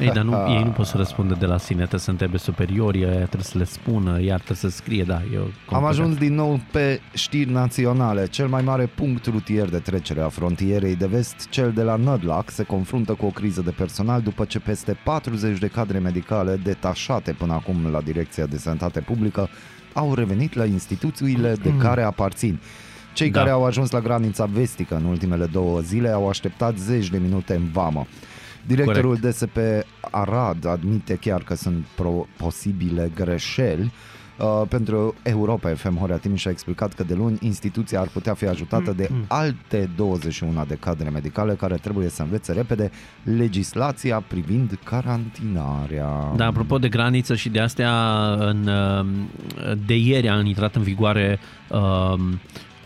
[0.00, 3.04] Ei, dar nu, ei nu pot să răspundă de la sine, trebuie să întrebe superiorii,
[3.04, 6.60] aia trebuie să le spună, iar trebuie să scrie, da, eu Am ajuns din nou
[6.72, 8.26] pe știri naționale.
[8.26, 12.50] Cel mai mare punct rutier de trecere a frontierei de vest, cel de la Nădlac,
[12.50, 17.32] se confruntă cu o criză de personal după ce peste 40 de cadre medicale detașate
[17.32, 19.48] până acum la Direcția de Sănătate Publică
[19.92, 22.60] au revenit la instituțiile de care aparțin.
[23.12, 23.38] Cei Da.
[23.38, 27.54] care au ajuns la granița vestică în ultimele două zile au așteptat zeci de minute
[27.54, 28.06] în vamă.
[28.66, 29.56] Directorul DSP
[30.10, 33.92] Arad admite chiar că sunt pro- posibile greșeli.
[34.40, 38.46] Uh, pentru Europa FM, Horea Timiș a explicat că de luni instituția ar putea fi
[38.46, 42.90] ajutată de alte 21 de cadre medicale care trebuie să învețe repede
[43.22, 46.32] legislația privind carantinarea.
[46.36, 49.06] Da, apropo de graniță și de astea, în, uh,
[49.86, 52.18] de ieri a intrat în vigoare uh,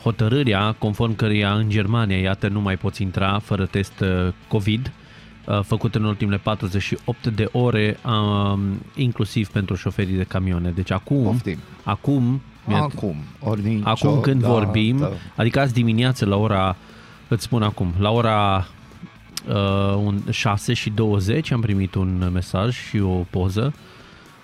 [0.03, 5.04] hotărârea conform căreia în Germania, iată, nu mai poți intra fără test uh, COVID, uh,
[5.63, 8.59] făcut în ultimele 48 de ore, uh,
[8.95, 10.71] inclusiv pentru șoferii de camioane.
[10.71, 11.59] Deci acum, Poftim.
[11.83, 14.61] acum, mi-a- Acum, ori acum când niciodată.
[14.65, 16.77] vorbim, adică azi dimineață la ora,
[17.29, 18.67] îți spun acum, la ora
[19.49, 23.75] uh, un 6 și 20 am primit un mesaj și o poză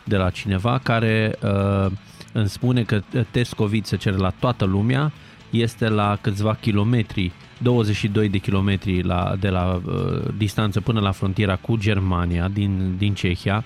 [0.05, 1.91] de la cineva care uh,
[2.33, 5.13] îmi spune că test COVID se cere la toată lumea,
[5.51, 9.93] este la câțiva kilometri, 22 de kilometri la, de la uh,
[10.37, 13.65] distanță până la frontiera cu Germania din, din Cehia,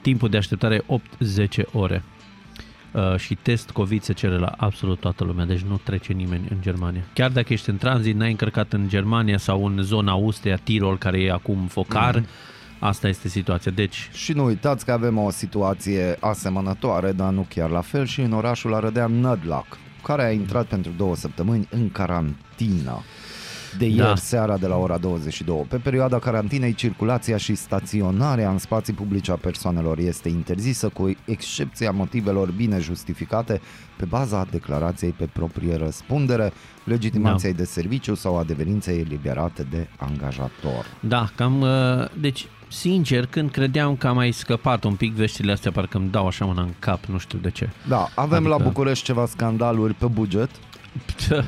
[0.00, 0.82] timpul de așteptare 8-10
[1.72, 2.02] ore.
[2.92, 6.56] Uh, și test COVID se cere la absolut toată lumea, deci nu trece nimeni în
[6.60, 7.02] Germania.
[7.14, 11.20] Chiar dacă ești în tranzit, n-ai încărcat în Germania sau în zona Austria, Tirol, care
[11.20, 12.26] e acum focar, Mhm.
[12.78, 13.72] asta este situația.
[13.74, 18.20] Deci, Și nu uitați că avem o situație asemănătoare, dar nu chiar la fel, și
[18.20, 19.66] în orașul Arădea Nădlac,
[20.02, 23.02] care a intrat pentru două săptămâni în carantină.
[23.78, 24.14] De ieri Da.
[24.14, 25.64] seara de la ora 22.
[25.68, 31.90] Pe perioada carantinei, circulația și staționarea în spații publice a persoanelor este interzisă, cu excepția
[31.90, 33.60] motivelor bine justificate
[33.96, 36.52] pe baza declarației pe proprie răspundere,
[36.84, 40.86] legitimației de serviciu sau adeverinței eliberate de angajator.
[41.00, 41.68] da, cam, uh,
[42.20, 46.26] deci, sincer, când credeam că am mai scăpat un pic veștile astea, parcă îmi dau
[46.26, 47.70] așa una în cap, nu știu de ce.
[47.88, 50.50] Da, avem Adică- la București ceva scandaluri pe buget.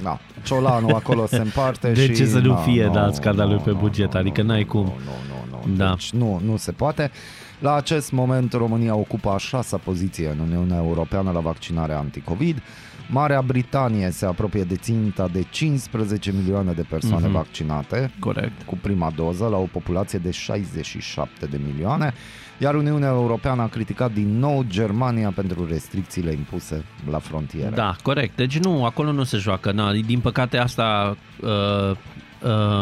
[0.02, 2.14] Da, Ciolanu acolo se împarte De și...
[2.14, 4.12] ce să nu na, fie, nu, da, scandaluri nu, pe nu, buget?
[4.12, 4.84] nu, Adică nu, n-ai nu, cum.
[4.84, 4.92] Nu,
[5.28, 5.90] nu, nu, Da.
[5.90, 7.10] Deci nu, nu se poate.
[7.58, 12.62] La acest moment România ocupă a șasea poziție în Uniunea Europeană la vaccinarea anticovid.
[13.10, 17.32] Marea Britanie se apropie de ținta de 15 milioane de persoane Mhm.
[17.34, 18.62] vaccinate Corect.
[18.62, 22.12] cu prima doză la o populație de 67 de milioane,
[22.58, 27.74] iar Uniunea Europeană a criticat din nou Germania pentru restricțiile impuse la frontieră.
[27.74, 28.36] Da, corect.
[28.36, 29.72] Deci nu, acolo nu se joacă.
[29.72, 31.50] Na, din păcate asta uh,
[31.90, 31.96] uh,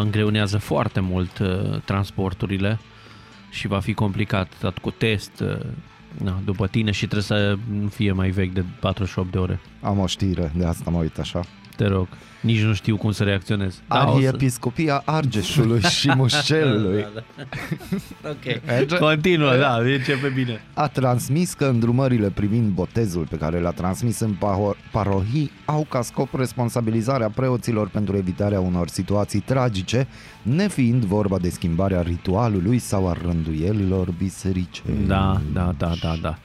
[0.03, 2.79] îngreunează foarte mult uh, transporturile
[3.51, 5.57] și va fi complicat dat cu test uh,
[6.23, 9.61] na, după tine și trebuie să nu fie mai vechi de 48 de ore.
[9.81, 11.41] Am o știre, de asta mă uit așa.
[11.83, 12.09] Te rog.
[12.41, 13.81] Nici nu știu cum să reacționez.
[13.89, 17.23] Da, o să- Arhiepiscopia Argeșului și Mușcelului Da,
[18.23, 18.29] da.
[18.29, 18.65] ok.
[18.67, 18.97] Merge?
[18.97, 20.61] Continuă, da, începe bine.
[20.75, 26.03] a transmis că îndrumările privind botezul pe care le-a transmis în paho- parohii au ca
[26.03, 30.07] scop responsabilizarea preoților pentru evitarea unor situații tragice,
[30.43, 34.81] nefiind vorba de schimbarea ritualului sau a rânduielilor biserice.
[35.07, 36.39] Da, da, da, da, da.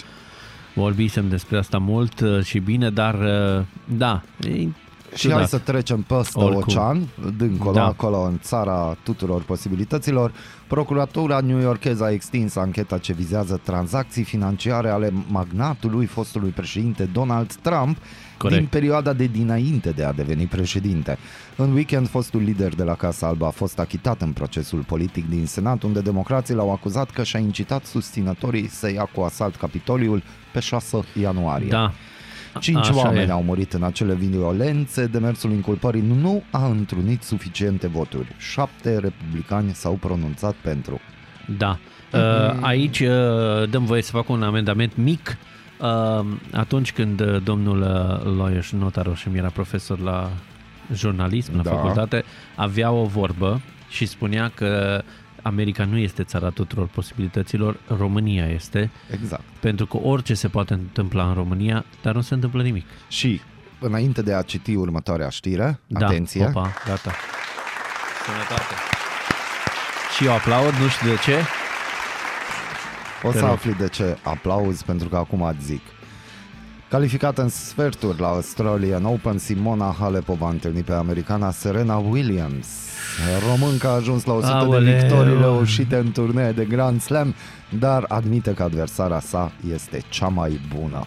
[0.76, 3.14] Vorbisem despre asta mult uh, și bine, dar
[3.60, 3.66] uh,
[3.98, 4.68] da, e
[5.16, 6.64] Și hai să trecem peste Oricum.
[6.68, 7.86] ocean, dincolo, Da.
[7.86, 10.34] acolo, în țara tuturor posibilităților.
[10.68, 17.98] Procuratura newyorkeză a extins ancheta ce vizează tranzacții financiare ale magnatului fostului președinte Donald Trump
[18.38, 18.60] Corect.
[18.60, 21.18] din perioada de dinainte de a deveni președinte.
[21.56, 25.46] În weekend, fostul lider de la Casa Albă a fost achitat în procesul politic din
[25.46, 30.60] Senat, unde democrații l-au acuzat că și-a incitat susținătorii să ia cu asalt Capitoliul pe
[30.60, 31.70] 6 ianuarie.
[31.70, 31.92] Da.
[32.60, 33.32] Cinci Așa oameni e.
[33.32, 38.36] au murit în acele violențe, demersul inculpării nu a întrunit suficiente voturi.
[38.38, 41.00] Șapte republicani s-au pronunțat pentru.
[41.58, 41.78] Da.
[42.14, 45.38] Uh, Aici uh, dăm voie să fac un amendament mic.
[45.80, 50.30] Uh, Atunci când uh, domnul uh, Loieș Notaroșem era profesor la
[50.94, 51.70] jurnalism la Da.
[51.70, 52.24] facultate,
[52.56, 55.02] avea o vorbă și spunea că
[55.48, 59.44] America nu este țara tuturor posibilităților, România este, Exact.
[59.60, 62.86] pentru că orice se poate întâmpla în România, dar nu se întâmplă nimic.
[63.08, 63.42] Și
[63.80, 67.12] înainte de a citi următoarea știre, Da, atenție, opa, gata.
[68.26, 68.74] Sănătate.
[70.18, 71.36] Și eu aplaud, nu știu de ce.
[73.24, 73.54] o te să rog.
[73.54, 75.82] afli de ce aplauz, pentru că acum îți zic.
[76.90, 82.68] Calificată în sferturi la Australian Open, Simona Halep o va întâlni pe americana Serena Williams.
[83.50, 84.82] Românca a ajuns la 100 Aoleu.
[84.84, 87.36] de victorii reușite în turnee de Grand Slam,
[87.80, 91.06] dar admite că adversara sa este cea mai bună.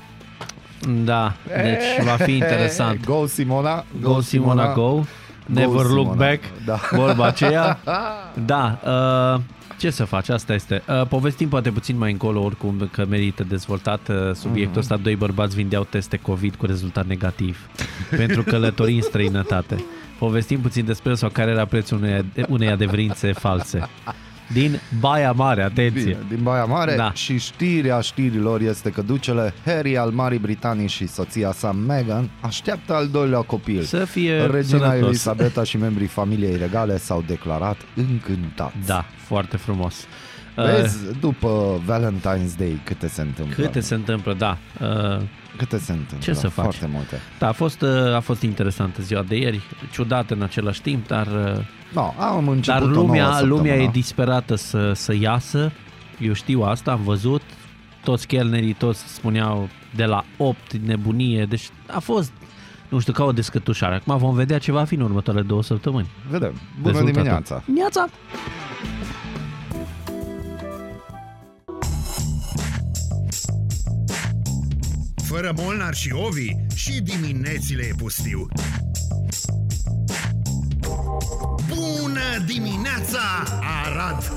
[1.04, 3.04] Da, deci va fi interesant.
[3.10, 3.84] Go Simona!
[4.00, 5.00] Go Simona, go.
[5.46, 6.14] Never look Simona.
[6.14, 6.42] back.
[6.64, 6.78] Da.
[6.90, 7.78] Vorba aceea.
[8.44, 9.40] Da, uh,
[9.80, 10.82] ce să faci, asta este.
[10.88, 14.96] Uh, povestim poate puțin mai încolo, oricum, că merită dezvoltat uh, subiectul ăsta.
[14.96, 17.68] Doi bărbați vindeau teste COVID cu rezultat negativ
[18.20, 19.84] pentru călătorii în străinătate.
[20.18, 23.88] Povestim puțin despre sau care era prețul unei, unei adeverințe false.
[24.52, 26.02] Din Baia Mare, atenție!
[26.02, 27.12] Bine, din Baia Mare Da.
[27.12, 32.94] și știrea știrilor este că ducele Harry al Marii Britanii și soția sa Meghan așteaptă
[32.94, 33.82] al doilea copil.
[33.82, 35.06] Să fie Regina sănătos.
[35.08, 38.86] Elisabeta și membrii familiei regale s-au declarat încântați.
[38.86, 39.94] Da, foarte frumos.
[40.56, 43.64] Uh, Vezi, după Valentine's Day câte se întâmplă?
[43.64, 44.58] Câte se întâmplă, da.
[44.80, 45.22] Uh,
[45.56, 46.18] Câte se întâmplă?
[46.20, 46.64] Ce să faci?
[46.64, 47.16] Foarte multe.
[47.38, 49.60] Da, a fost, uh, a fost interesantă ziua de ieri,
[49.92, 51.26] ciudată în același timp, dar,
[51.90, 53.90] uh, No, am început dar o nouă lumea, lumea e săptămână.
[53.92, 55.72] disperată să, să iasă.
[56.18, 57.42] Eu știu asta, am văzut.
[58.04, 62.32] Toți chelnerii, toți spuneau de la 8 nebunie, deci a fost,
[62.88, 63.94] nu știu, ca o descătușare.
[63.94, 66.08] Acum vom vedea ce va fi în următoarele două săptămâni.
[66.30, 66.52] Vedem.
[66.80, 67.12] Bună Rezultatul.
[67.12, 67.62] dimineața!
[67.64, 68.08] Dimineața!
[75.24, 78.46] Fără Molnar și Ovi și diminețile e pustiu.
[81.68, 83.20] Bună dimineața,
[83.84, 84.32] Arad!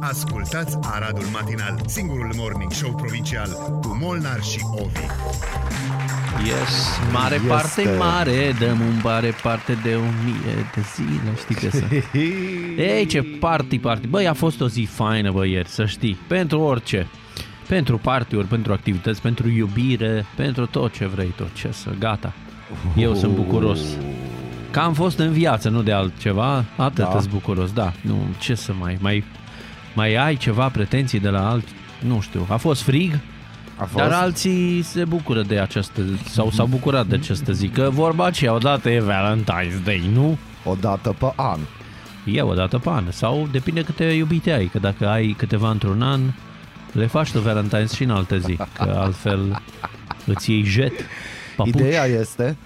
[0.00, 3.48] Ascultați Aradul Matinal, singurul morning show provincial
[3.82, 5.06] cu Molnar și Ovi.
[6.44, 7.46] Yes, mare Este.
[7.46, 11.84] parte mare, dăm un mare parte de o mie de zile, știi că să...
[12.92, 14.06] Ei, ce party, party.
[14.06, 16.18] Băi, a fost o zi faină, băi, ieri, să știi.
[16.26, 17.06] Pentru orice.
[17.68, 21.44] Pentru partiuri, pentru activități, pentru iubire, pentru tot ce vrei tu.
[21.52, 22.32] Ce să, gata.
[22.96, 23.80] Eu sunt bucuros.
[24.72, 26.64] Că am fost în viață, nu de altceva.
[26.76, 27.10] Atât Da.
[27.12, 27.20] da.
[27.30, 27.92] bucuros, da.
[28.00, 28.98] Nu, ce să mai...
[29.00, 29.24] Mai,
[29.94, 31.64] mai ai ceva pretenții de la alt...
[32.06, 32.46] Nu știu.
[32.48, 33.18] A fost frig,
[33.76, 34.04] A fost?
[34.04, 36.00] dar alții se bucură de această...
[36.28, 37.68] Sau s-au bucurat de această zi.
[37.68, 40.38] Că vorba aceea, odată e Valentine's Day, nu?
[40.64, 41.58] O dată pe an.
[42.24, 43.04] E o dată pe an.
[43.10, 46.20] Sau depinde câte iubite ai, că dacă ai câteva într-un an,
[46.92, 49.62] le faci tu Valentine's și în altă zi, că altfel
[50.26, 50.92] îți iei jet,
[51.56, 52.56] papuci, Ideea este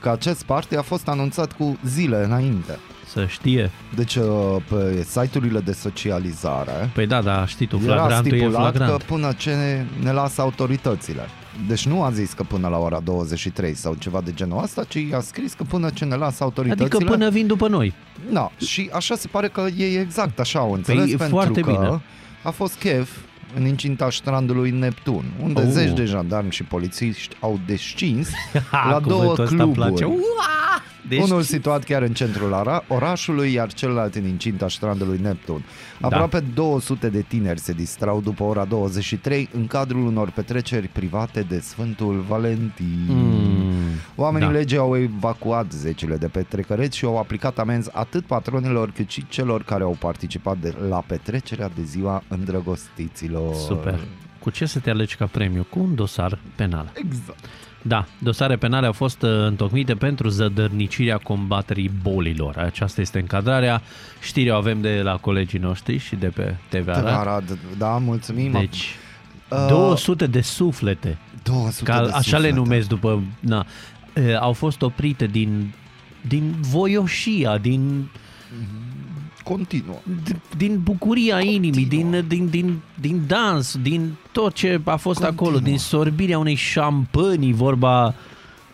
[0.00, 2.78] că acest party a fost anunțat cu zile înainte.
[3.06, 3.70] să știe.
[3.96, 4.24] Deci uh,
[4.68, 8.90] pe site-urile de socializare Păi da, da, știi tu, era flagrantul e stipulat flagrant.
[8.90, 11.22] că până ce ne, ne lasă autoritățile.
[11.68, 14.96] Deci nu a zis că până la ora 23 sau ceva de genul ăsta, ci
[15.12, 16.86] a scris că până ce ne lasă autoritățile.
[16.96, 17.94] Adică până vin după noi.
[18.32, 21.60] Da, și așa se pare că e exact așa, au înțeles, Păi e pentru foarte
[21.60, 22.00] că bine.
[22.42, 23.10] a fost chef
[23.56, 25.66] în incinta strandului Neptun, unde Oh.
[25.70, 28.28] zeci de jandarmi și polițiști au descins
[28.90, 29.78] la două Cuvântul ăsta cluburi.
[29.78, 30.04] Place.
[30.04, 30.82] Ua!
[31.08, 35.64] Deci, Unul situat chiar în centrul ara- orașului, iar celălalt în incinta strandului Neptun.
[36.00, 36.06] Da.
[36.06, 41.58] Aproape 200 de tineri se distrau după ora 23 în cadrul unor petreceri private de
[41.60, 43.04] Sfântul Valentin.
[43.08, 43.72] Mm,
[44.16, 44.52] Oamenii da.
[44.52, 49.62] legii au evacuat zecile de petrecăreți și au aplicat amenzi atât patronilor cât și celor
[49.62, 53.54] care au participat de la petrecerea de ziua îndrăgostiților.
[53.54, 53.98] super.
[54.38, 55.66] Cu ce să te alegi ca premiu?
[55.70, 56.92] Cu un dosar penal.
[56.94, 57.44] Exact.
[57.82, 62.56] Da, dosare penale au fost uh, întocmite pentru zădărnicirea combaterii bolilor.
[62.56, 63.82] Aceasta este încadrarea.
[64.20, 67.06] Știrea o avem de la colegii noștri și de pe TV Arad.
[67.06, 68.52] Arad, da, mulțumim.
[68.52, 68.96] Deci,
[69.48, 72.46] Uh, 200 de suflete, 200 ca de așa suflete.
[72.46, 73.22] le numesc după...
[73.40, 73.66] Na,
[74.14, 75.72] uh, au fost oprite din,
[76.28, 78.08] din voioșia, din,
[79.48, 79.96] Continuă.
[80.56, 85.48] din bucuria inimii, din, din, din, din dans, din tot ce a fost Continuă.
[85.48, 88.14] acolo, din sorbirea unei șampănii, vorba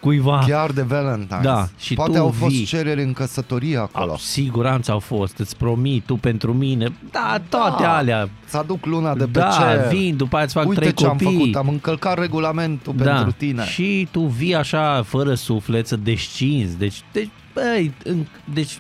[0.01, 0.45] cuiva.
[0.47, 1.43] Chiar de Valentine's.
[1.43, 2.65] Da, și Poate tu au fost vii.
[2.65, 4.11] cereri în căsătorie acolo.
[4.11, 8.29] Au, siguranță au fost, îți promit, tu pentru mine, da, toate Da, alea.
[8.49, 9.89] Ți aduc luna de pe Da, cer.
[9.89, 11.37] vin, după aia îți fac Uite trei ce am copii.
[11.39, 13.13] făcut, am încălcat regulamentul da.
[13.15, 13.65] pentru tine.
[13.65, 16.79] Și tu vii așa, fără suflet, să descinzi.
[16.79, 18.79] Deci, deci, băi, în, deci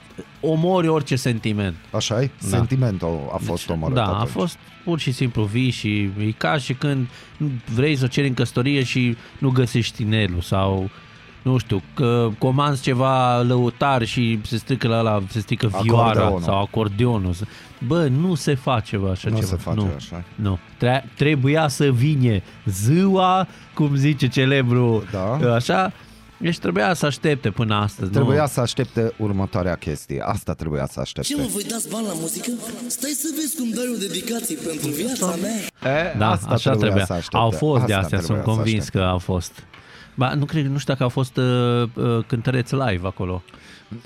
[0.51, 1.77] omori orice sentiment.
[1.91, 2.31] așa e?
[2.41, 2.47] Da.
[2.57, 4.21] Sentimentul a fost omorât Da, atunci.
[4.23, 7.07] a fost pur și simplu vii și e ca și când
[7.75, 10.91] vrei să o ceri în căsătorie și nu găsești inelul sau
[11.43, 16.41] nu știu, că comanzi ceva lăutar și se strică la ăla, se strică vioara Acordeonul.
[16.41, 17.35] sau acordeonul.
[17.87, 19.47] Bă, nu se face bă, așa Nu ceva.
[19.49, 19.91] se face nu.
[19.97, 20.25] așa.
[20.35, 20.59] Nu.
[20.79, 25.05] Tre- trebuia să vine ziua, cum zice celebru,
[25.41, 25.55] Da.
[25.55, 25.93] așa,
[26.39, 28.11] deci trebuia să aștepte până astăzi.
[28.11, 28.47] Trebuia nu?
[28.47, 30.21] să aștepte următoarea chestie.
[30.27, 31.35] Asta trebuia să Ce aștepte.
[31.43, 32.51] mă, voi dați bani la muzică?
[32.87, 35.93] Stai să vezi cum dai o dedicație pentru viața mea.
[36.01, 37.05] E, Da, asta așa trebuia.
[37.05, 37.37] să aștepte.
[37.37, 38.99] Au fost de Asta astea, sunt trebuia să convins aștepte.
[38.99, 39.53] că au fost.
[40.17, 41.45] Ba, nu cred, nu știu dacă au fost uh,
[41.95, 43.43] uh, cântăreți live acolo.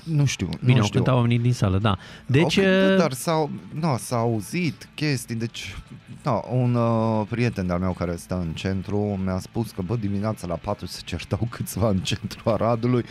[0.03, 0.95] Nu știu, Bine, nu au știu.
[0.95, 1.97] cântat oamenii din sală, da.
[2.25, 5.75] Deci, Au cântat, uh, dar s-au, no, s-au auzit chestii, deci
[6.23, 10.47] no, un uh, prieten de-al meu care stă în centru mi-a spus că bă, dimineața
[10.47, 13.03] la 4 se certau câțiva în centrul Aradului,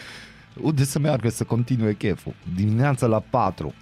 [0.63, 2.35] unde să meargă să continue cheful.
[2.55, 3.75] Dimineața la 4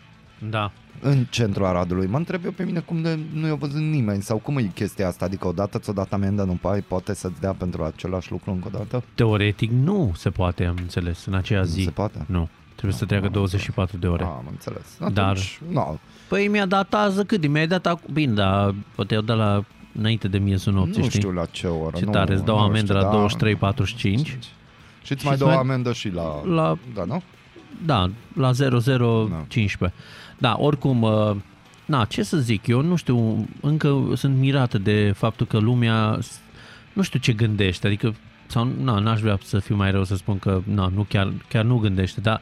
[0.50, 0.72] da.
[1.00, 2.06] în centrul Aradului.
[2.06, 5.06] Mă întreb eu pe mine cum de, nu i-a văzut nimeni sau cum e chestia
[5.08, 8.68] asta, adică odată ți-o dat amendă, nu pai, poate să-ți dea pentru același lucru încă
[8.72, 9.04] o dată?
[9.14, 11.82] Teoretic nu se poate, am înțeles, în aceea Nu zi.
[11.82, 12.24] se poate?
[12.26, 12.48] Nu.
[12.76, 14.22] Trebuie să treacă 24 de ore.
[14.24, 14.96] Ah, am înțeles.
[15.12, 15.96] Dar- Atunci, no,
[16.28, 17.46] Păi mi-a dat ază cât?
[17.46, 18.12] Mi-ai dat acum...
[18.14, 19.64] Bine, dar poate i-au dat la
[19.98, 21.18] înainte de miezul nopții, nu știi?
[21.20, 21.96] știu la ce oră.
[21.96, 23.26] Ce nu, tare, îți dau nu amendă știu, la
[23.60, 23.72] da.
[23.74, 23.94] 23.45.
[23.96, 26.44] Și îți Și mai îți dau mai- amendă și la...
[26.44, 27.22] La, Da, nu?
[27.84, 28.50] da, la
[29.48, 29.92] 0015.
[30.38, 31.36] Da, oricum, uh,
[31.84, 36.40] na, ce să zic, eu nu știu, încă sunt mirată de faptul că lumea, s-
[36.92, 38.14] nu știu ce gândește, adică,
[38.46, 41.64] sau, na, n-aș vrea să fiu mai rău să spun că, na, nu chiar, chiar
[41.64, 42.40] nu gândește, dar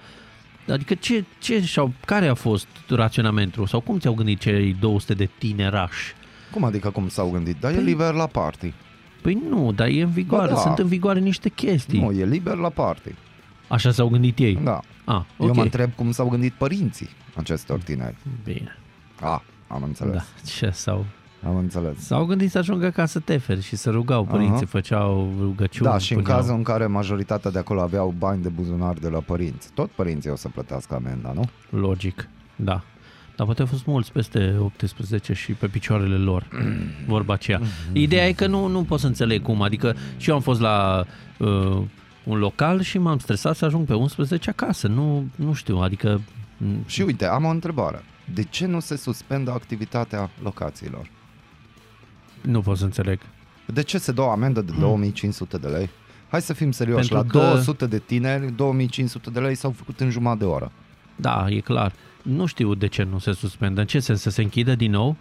[0.69, 5.29] Adică ce, ce și-au, care a fost raționamentul sau cum ți-au gândit cei 200 de
[5.39, 6.15] tinerași?
[6.51, 7.57] Cum adică cum s-au gândit?
[7.61, 8.73] Dar e Păi- liber la party.
[9.23, 10.61] Păi nu, dar e în vigoare, Ba da.
[10.61, 12.01] sunt în vigoare niște chestii.
[12.01, 13.15] Nu, e liber la party.
[13.69, 14.55] Așa s-au gândit ei.
[14.63, 14.81] Da.
[15.05, 15.55] Ah, Eu ok.
[15.55, 18.17] mă întreb cum s-au gândit părinții acestor tineri.
[18.45, 18.79] Bine,
[19.21, 20.13] Ah, am înțeles.
[20.15, 21.07] da, ce s-au...
[21.47, 21.99] Am înțeles.
[21.99, 24.65] S-au gândit să ajungă acasă teferi și să rugau părinții, Aha.
[24.67, 25.91] făceau rugăciuni.
[25.91, 29.09] Da, și în puneau- cazul în care majoritatea de acolo aveau bani de buzunar de
[29.09, 31.49] la părinți, tot părinții o să plătească amenda, nu?
[31.81, 32.83] Logic, da.
[33.37, 36.49] Dar poate au fost mulți peste 18 și pe picioarele lor,
[37.07, 37.61] vorba aceea.
[37.93, 41.05] Ideea e că nu, nu pot să înțeleg cum, adică și eu am fost la
[41.39, 41.83] uh,
[42.25, 46.21] un local și m-am stresat să ajung pe 11 acasă, nu, nu știu, adică
[46.57, 48.03] m, Și uite, am o întrebare.
[48.35, 51.11] De ce nu se suspendă activitatea locațiilor?
[52.45, 53.19] Nu pot să înțeleg.
[53.67, 55.91] De ce se dă o amendă de 2500 de lei?
[56.29, 60.01] Hai să fim serioși, Pentru la că- 200 de tineri, 2500 de lei s-au făcut
[60.01, 60.73] în jumătate de oră.
[61.17, 61.93] Da, e clar.
[62.23, 63.81] Nu știu de ce nu se suspendă.
[63.81, 64.21] În ce sens?
[64.21, 65.17] Să se închidă din nou?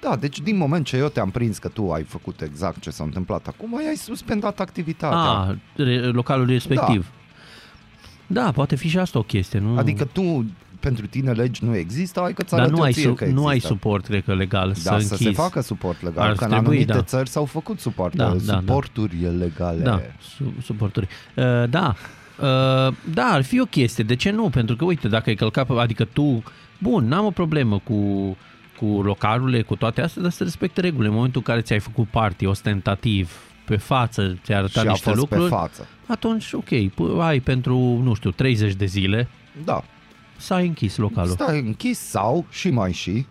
[0.00, 3.04] Da, deci din moment ce eu te-am prins că tu ai făcut exact ce s-a
[3.04, 5.18] întâmplat acum, ai suspendat activitatea.
[5.18, 7.10] Ah, re- localul respectiv.
[8.26, 8.42] Da.
[8.42, 9.58] da, poate fi și asta o chestie.
[9.58, 9.76] Nu?
[9.78, 10.44] Adică tu,
[10.82, 13.46] pentru tine legi nu există, hai că ți Dar nu ai, ție su- că nu
[13.46, 13.72] ai există.
[13.74, 15.22] suport, cred că, legal Da, să să închizi.
[15.22, 17.02] se facă suport legal, Ar că în trebui, anumite da.
[17.02, 18.54] țări s-au făcut suport, Da, da, da.
[18.58, 19.82] suporturi legale.
[19.82, 20.00] Da,
[20.36, 21.08] su- suporturi.
[21.36, 21.94] Uh, da,
[22.40, 24.04] uh, da, ar fi o chestie.
[24.04, 24.48] De ce nu?
[24.50, 26.42] Pentru că, uite, dacă ai călcat, pe- adică tu,
[26.78, 27.96] bun, n-am o problemă cu,
[28.78, 31.08] cu localurile, cu toate astea, dar să respecte regulile.
[31.08, 33.32] În momentul în care ți-ai făcut party ostentativ,
[33.66, 35.86] pe față, ți-ai Și arătat a niște fost lucruri, pe față.
[36.06, 39.28] atunci, ok, p- ai pentru, nu știu, 30 de zile
[39.64, 39.84] Da,
[40.42, 41.30] să ai închis localul.
[41.32, 43.26] stai închis sau și mai și,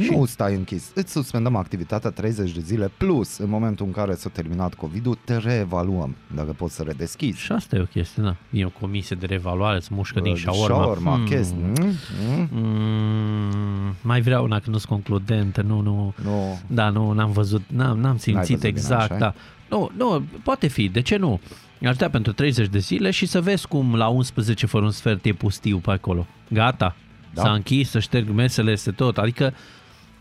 [0.00, 4.14] Și- nu stai închis, îți suspendăm activitatea 30 de zile plus în momentul în care
[4.14, 7.38] s-a terminat COVID-ul, te reevaluăm dacă poți să redeschizi.
[7.40, 8.36] Și asta e o chestie, da.
[8.50, 10.64] E o comisie de revaluare, îți mușcă din Uh, șaorma.
[10.82, 11.24] Shawarma, Hmm.
[11.26, 11.56] chestii.
[11.78, 16.14] Mm, mm, Mm, mai vreau una că nu sunt concludente, nu, nu.
[16.24, 16.58] nu.
[16.66, 19.18] Da, nu, n-am văzut, n-am, n-am simțit văzut bine, exact, așa?
[19.18, 19.34] da.
[19.70, 21.40] Nu, nu, poate fi, de ce nu?
[21.86, 25.24] Aș da pentru 30 de zile și să vezi cum la 11 fără un sfert
[25.24, 26.26] e pustiu pe acolo.
[26.48, 26.96] Gata,
[27.34, 27.42] Da.
[27.42, 29.18] s-a închis, să șterg mesele, este tot.
[29.18, 29.54] Adică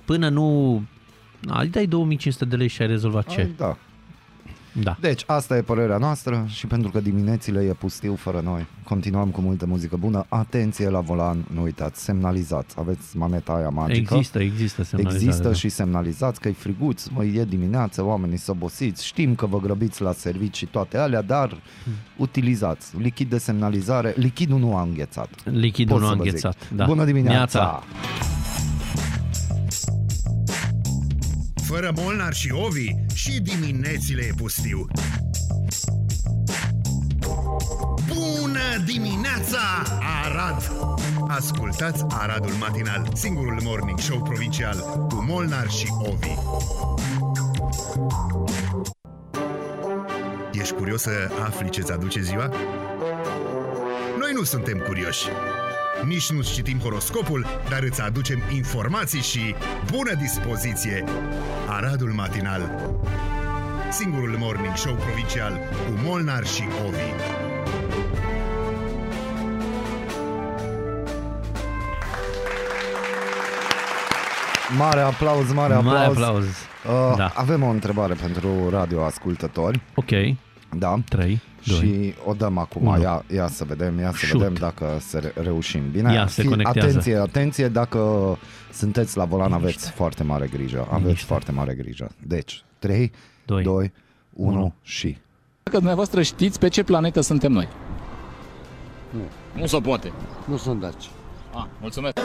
[0.06, 0.84] până nu...
[1.50, 3.40] Ai dai 2500 de lei și ai rezolvat ce?
[3.40, 3.78] Ai, Da.
[4.84, 4.98] Da.
[5.00, 9.42] Deci, asta e părerea noastră și pentru că diminețile e pustiu fără noi, continuăm cu
[9.42, 10.26] multă muzică bună.
[10.30, 14.14] Atenție la volan, nu uitați, semnalizați, aveți maneta aia magică.
[14.16, 15.26] Există, există semnalizare.
[15.26, 15.54] Există da.
[15.54, 20.02] și semnalizați că e friguț, mă, e dimineață, oamenii sunt obosiți, știm că vă grăbiți
[20.02, 21.50] la servici și toate alea, dar
[21.84, 21.94] Hmm.
[22.18, 25.30] utilizați lichid de semnalizare, lichidul nu a înghețat.
[25.44, 26.34] Lichidul Pot nu a să vă zic.
[26.34, 26.70] înghețat.
[26.76, 26.86] Da.
[26.86, 27.60] Bună dimineața!
[27.60, 27.84] Neața.
[31.68, 34.86] Fără Molnar și Ovi și diminețile e pustiu.
[38.08, 39.60] Bună dimineața,
[40.24, 40.72] Arad!
[41.28, 46.34] Ascultați Aradul Matinal, singurul morning show provincial cu Molnar și Ovi.
[50.52, 52.52] Ești curios să afli ce-ți aduce ziua?
[54.20, 55.28] Noi nu suntem curioși.
[56.06, 59.56] Nici nu citim horoscopul, dar îți aducem informații și
[59.92, 61.04] bună dispoziție.
[61.68, 62.72] Aradul Matinal.
[63.92, 67.14] Singurul morning show provincial cu Molnar și Ovi.
[74.78, 75.94] Mare aplauz, mare aplauz!
[75.94, 76.46] Mare aplauz.
[76.46, 77.32] Uh, Da.
[77.36, 80.10] Avem o întrebare pentru radioascultători, Ok,
[80.78, 81.00] da?
[81.10, 81.78] 3, 2.
[81.78, 83.02] Și o dăm acum, Unu.
[83.02, 84.42] ia, ia să vedem, ia să Shoot.
[84.42, 85.82] vedem dacă să re- reușim.
[85.92, 86.88] Bine, Ia, se conectează.
[86.88, 88.00] atenție, atenție, dacă
[88.74, 91.26] sunteți la volan aveți foarte mare grijă, aveți Liniște.
[91.26, 92.10] foarte mare grijă.
[92.24, 93.12] Deci, 3,
[93.46, 93.64] Doi.
[93.64, 93.92] 2,
[94.34, 94.74] 1 Unu.
[94.82, 95.18] și...
[95.64, 97.68] că dumneavoastră știți pe ce planetă suntem noi.
[99.12, 99.22] Nu.
[99.60, 100.12] Nu se poate.
[100.46, 101.10] Nu sunt daci.
[101.54, 102.18] Ah, mulțumesc.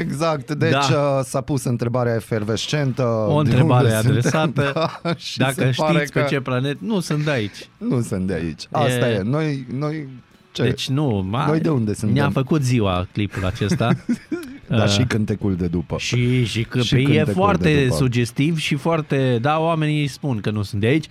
[0.00, 0.86] Exact, deci Da.
[0.90, 1.22] da.
[1.24, 3.02] s-a pus întrebarea efervescentă.
[3.28, 4.72] O de întrebare unde adresată.
[5.02, 7.68] Da, și Dacă se pare știți pe că ce planet, nu sunt de aici.
[7.78, 8.62] Nu sunt de aici.
[8.70, 9.22] Asta E- e.
[9.22, 10.08] Noi, noi
[10.52, 10.62] ce?
[10.62, 12.16] Deci nu, ma, Noi de unde suntem?
[12.16, 13.90] Ne-a făcut ziua clipul acesta.
[14.68, 15.96] da, Uh, și cântecul de după.
[15.98, 17.96] Și, și, că, Și pe e cântecul de foarte după.
[17.96, 19.38] sugestiv și foarte...
[19.40, 21.06] Da, oamenii spun că nu sunt de aici.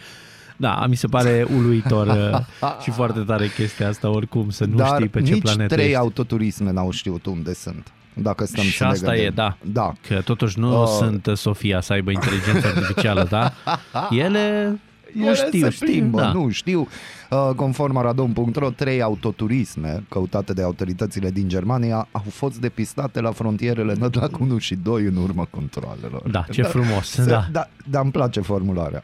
[0.58, 4.94] Da, mi se pare uluitor uh, și foarte tare chestia asta oricum, să nu Dar
[4.96, 5.98] știi pe ce nici planetă trei ești.
[5.98, 7.88] autoturisme n-au știut unde sunt.
[8.14, 9.24] Dacă stăm Și să ne asta gândim.
[9.26, 9.58] e, da.
[9.62, 9.94] Da.
[10.08, 10.88] Că totuși nu Uh.
[10.98, 13.54] sunt uh, Sofia să aibă inteligență artificială, da?
[14.24, 14.80] Ele
[15.14, 16.32] nu Ele știu, se știu, plimbă, da.
[16.32, 16.88] Nu știu.
[17.30, 23.94] Uh, Conform aradon.ro, trei autoturisme căutate de autoritățile din Germania au fost depistate la frontierele
[24.00, 26.30] Nădlac 1 și 2 în urma controlelor.
[26.32, 27.48] Da, ce frumos, Se- da.
[27.52, 27.68] da.
[27.90, 29.04] Dar îmi place formularea.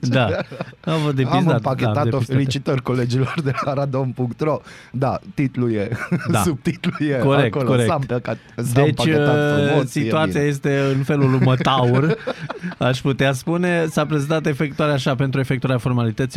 [0.00, 0.24] Da.
[0.92, 2.32] Am, vă depis, Am da, împachetat-o, depistate.
[2.32, 4.60] felicitări colegilor de la radon.ro
[4.92, 6.16] Da, titlul e, Da.
[6.32, 6.42] da.
[6.42, 7.88] subtitlul e Corect, acolo, corect.
[7.88, 10.44] s-a împachetat, s-a Deci împachetat uh, frumos, e situația bine.
[10.52, 12.16] este în felul următor,
[12.78, 13.86] aș putea spune.
[13.86, 15.78] S-a prezentat efectuarea așa pentru efectuarea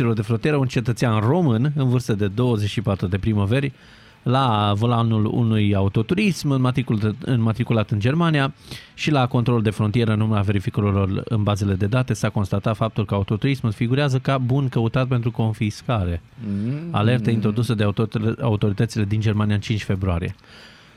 [0.00, 3.72] formalităților de frontieră un cetățean român în vârstă de 24 de primăveri
[4.22, 8.52] la volanul unui autoturism înmatricul- înmatriculat în Germania
[8.94, 13.04] și la controlul de frontieră în urma verificărilor în bazele de date s-a constatat faptul
[13.04, 16.22] că autoturismul figurează ca bun căutat pentru confiscare.
[16.46, 16.88] Mm.
[16.90, 20.34] Alertă introdusă de autor- autoritățile din Germania în 5 februarie.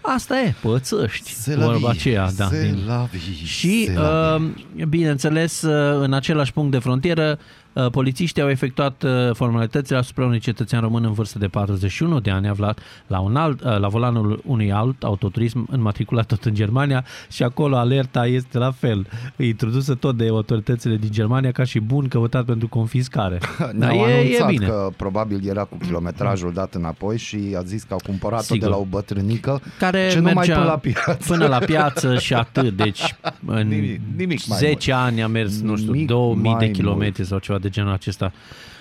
[0.06, 2.30] Asta e, pățăști, Se la vorba vie, aceea.
[2.38, 2.84] Da, se din...
[2.88, 4.86] la vie, Și, se la uh, vie.
[4.86, 10.40] bineînțeles, uh, în același punct de frontieră, uh, polițiștii au efectuat uh, formalitățile asupra unui
[10.40, 14.42] cetățean român în vârstă de 41 de ani aflat la, un alt, uh, la volanul
[14.46, 19.08] unui alt autoturism înmatriculat tot în Germania și acolo alerta este la fel,
[19.38, 23.38] introdusă tot de autoritățile din Germania ca și bun căutat pentru confiscare.
[23.80, 24.66] Ne-au e, e anunțat bine.
[24.66, 28.60] că probabil era cu kilometrajul dat înapoi și a zis că au cumpărat-o Sigur.
[28.60, 31.18] de la o bătrânică care ce nu mai mergea până la piață.
[31.28, 32.76] până la piață și atât.
[32.76, 33.16] Deci
[33.46, 37.14] în Nimic- nimic mai 10 ani a mers, nu știu, Nimic 2000 de mai kilometri
[37.18, 37.30] mult.
[37.30, 38.32] sau ceva de genul acesta.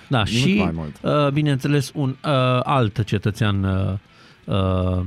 [0.07, 0.99] Da, Nimic și mai mult.
[1.01, 3.93] uh, bineînțeles un uh, alt cetățean uh,
[4.55, 5.05] uh,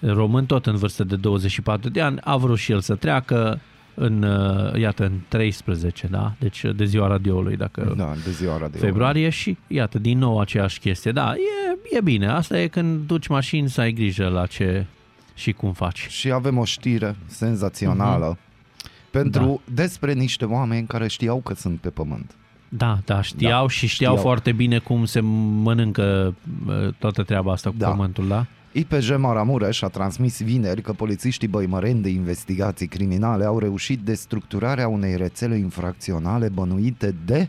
[0.00, 3.60] român, tot în vârstă de 24 de ani, a vrut și el să treacă
[3.94, 6.32] în, uh, iată, în 13, da?
[6.38, 8.80] Deci de ziua radioului, dacă Da, de ziua radio.
[8.80, 11.12] februarie și iată, din nou aceeași chestie.
[11.12, 12.28] Da, e, e bine.
[12.28, 14.86] Asta e când duci mașini să ai grijă la ce
[15.34, 16.06] și cum faci.
[16.08, 18.38] Și avem o știre senzațională
[19.10, 19.72] pentru Da.
[19.82, 22.34] despre niște oameni care știau că sunt pe pământ.
[22.68, 24.26] Da, da, știau Da, și știau, știau.
[24.26, 26.34] foarte bine cum se mănâncă
[26.66, 27.88] uh, toată treaba asta cu Da.
[27.88, 28.46] pământul, da?
[28.72, 35.16] IPJ Maramureș a transmis vineri că polițiștii băimăreni de investigații criminale au reușit destructurarea unei
[35.16, 37.48] rețele infracționale bănuite de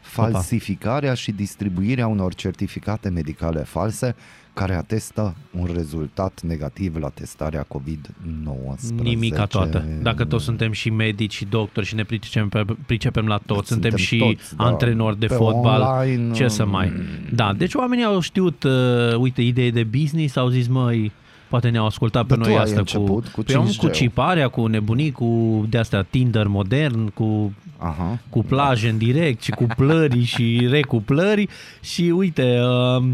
[0.00, 4.14] falsificarea și distribuirea unor certificate medicale false
[4.52, 9.02] care atestă un rezultat negativ la testarea COVID-19.
[9.02, 9.84] Nimica toată.
[10.02, 13.90] Dacă toți suntem și medici și doctori și ne pricepem, pe, pricepem la tot, suntem,
[13.90, 14.64] Suntem și toți, da.
[14.64, 16.92] antrenori de Pe fotbal, online, ce să mai...
[17.32, 21.12] Da, deci oamenii au știut, uh, uite, idei de business, au zis, măi,
[21.48, 23.76] poate ne-au ascultat pe Dar tu noi ai asta început cu, cu pe om, 5G.
[23.76, 28.18] cu ciparea, cu nebunii, cu de-astea Tinder modern, cu Aha.
[28.28, 31.48] cu plaje în direct și cu plări și recuplări
[31.80, 33.12] și uite, uh, uh,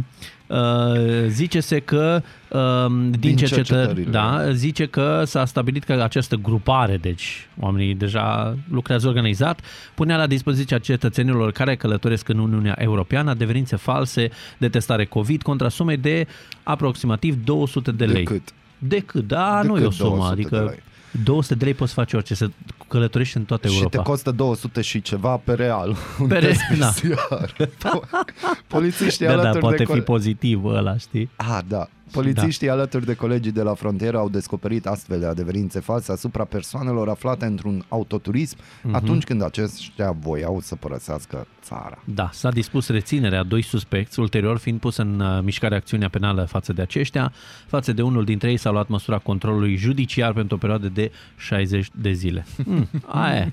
[1.28, 4.10] zice-se că uh, din, Din cercetări, cercetările.
[4.10, 9.60] da, zice că s-a stabilit că această grupare, deci oamenii deja lucrează organizat,
[9.94, 14.28] punea la dispoziția cetățenilor care călătoresc în Uniunea Europeană adeverințe false
[14.58, 16.26] de testare COVID contra sume de
[16.62, 18.24] aproximativ 200 de lei.
[18.24, 18.42] Decât.
[18.78, 20.82] Decât, da, Decât nu e o sumă, 200 de adică lei.
[21.24, 22.50] 200 de lei poți face orice, să
[22.88, 23.96] călătorești în toată Și Europa.
[23.96, 25.96] te costă 200 și ceva pe real.
[26.20, 26.86] Un Pe test re- da.
[26.88, 27.64] PCR.
[28.66, 31.30] Polițiștii Da, da, alături poate de fi cole- pozitiv ăla, știi?
[31.36, 31.88] Ah, da.
[32.12, 32.72] Polițiștii da.
[32.72, 37.44] alături de colegii de la frontieră au descoperit astfel de adeverințe false asupra persoanelor aflate
[37.44, 38.90] într-un autoturism Mhm.
[38.90, 38.94] uh-huh.
[38.96, 41.98] atunci când aceștia voiau să părăsească țara.
[42.04, 46.44] Da, s-a dispus reținerea a doi suspecți, ulterior fiind pus în uh, mișcare acțiunea penală
[46.44, 47.32] față de aceștia.
[47.66, 51.88] Față de unul dintre ei s-a luat măsura controlului judiciar pentru o perioadă de 60
[51.94, 52.46] de zile.
[52.64, 53.52] Mm, aia e.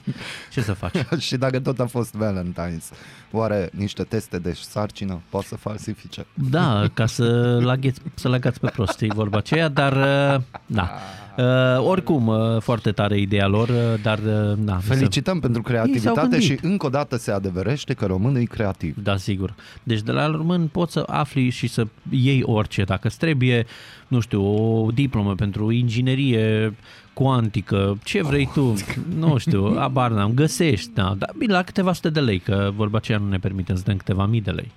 [0.52, 0.96] Ce să faci?
[1.28, 2.90] și dacă tot a fost Valentine's,
[3.32, 6.26] oare niște teste de sarcină pot să falsifice?
[6.34, 10.90] Da, ca să-l agheți, să-l căcați pe prostii, vorba aceea, dar uh, da.
[11.38, 14.76] Uh, oricum, uh, foarte tare ideea lor, uh, dar uh, da.
[14.76, 16.42] mi se- Felicităm pentru creativitate gândit.
[16.42, 18.96] și încă o dată se adeverește că românul e creativ.
[19.04, 19.54] Da, sigur.
[19.84, 22.84] Deci de la român poți să afli și să iei orice.
[22.84, 23.66] Dacă îți trebuie,
[24.08, 26.74] nu știu, o diplomă pentru inginerie
[27.14, 28.74] cuantică, ce vrei tu,
[29.18, 31.16] nu știu, abar n-am, găsești, da.
[31.18, 33.98] Dar bine, la câteva sute de lei, că vorba aceea nu ne permite să dăm
[33.98, 34.72] câteva mii de lei.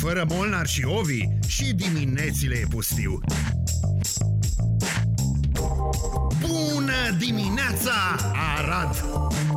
[0.00, 3.20] Fără Molnar și Ovi și diminețile e pustiu.
[6.40, 7.92] Bună dimineața,
[8.58, 9.04] Arad!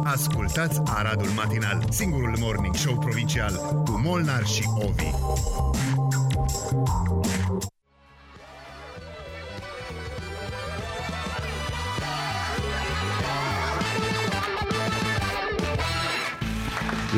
[0.03, 5.11] Ascultați Aradul Matinal, singurul morning show provincial cu Molnar și Ovi.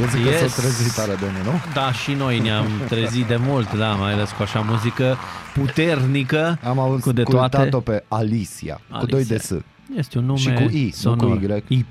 [0.02, 0.54] Eu zic că Yes.
[0.54, 1.52] s-a trezit tare de nu?
[1.74, 5.18] Da, și noi ne-am trezit de mult, da, mai ales cu așa muzică
[5.54, 7.56] puternică, Am cu de toate.
[7.58, 9.52] ascultat-o pe Alicia, cu doi de S.
[9.98, 11.38] Este un nume Și cu I, nu sonor.
[11.40, 11.78] cu Y.
[11.78, 11.86] I,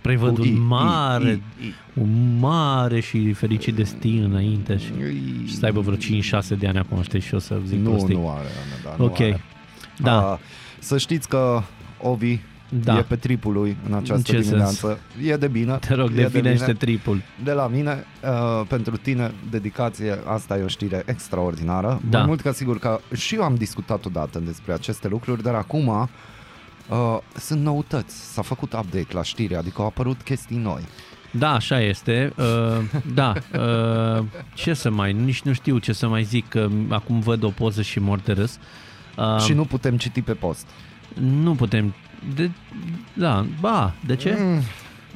[0.00, 4.92] prevăd Cu I, un mare, I, I, un mare și fericit destin înainte și,
[5.44, 5.46] I.
[5.46, 8.14] și să aibă vreo 5-6 de ani acum, știi, și eu să zic Nu, prostii.
[8.14, 9.20] nu are, Ana, da, nu Ok.
[9.20, 9.40] are.
[9.96, 10.38] Da, A,
[10.78, 11.62] să știți că
[12.02, 12.38] Ovi
[12.70, 12.98] Da.
[12.98, 14.98] e pe tripul lui în această ce dimineață.
[15.22, 15.76] E de bine.
[15.76, 16.76] te rog, e de definește bine.
[16.76, 17.22] tripul.
[17.44, 22.00] De la mine, uh, pentru tine, dedicație, asta e o știre extraordinară.
[22.10, 22.18] Da.
[22.18, 25.86] Mai mult ca sigur că și eu am discutat odată despre aceste lucruri, dar acum
[25.86, 28.32] uh, sunt noutăți.
[28.32, 30.82] S-a făcut update la știre, adică au apărut chestii noi.
[31.30, 32.32] Da, așa este.
[32.36, 32.44] Uh,
[33.14, 37.42] da, uh, ce să mai, nici nu știu ce să mai zic, că acum văd
[37.42, 38.58] o poză și mor de râs.
[39.16, 40.66] Uh, și nu putem citi pe post.
[41.42, 41.94] nu putem,
[42.34, 42.50] de,
[43.12, 44.36] da, ba, de ce?
[44.38, 44.62] Mm,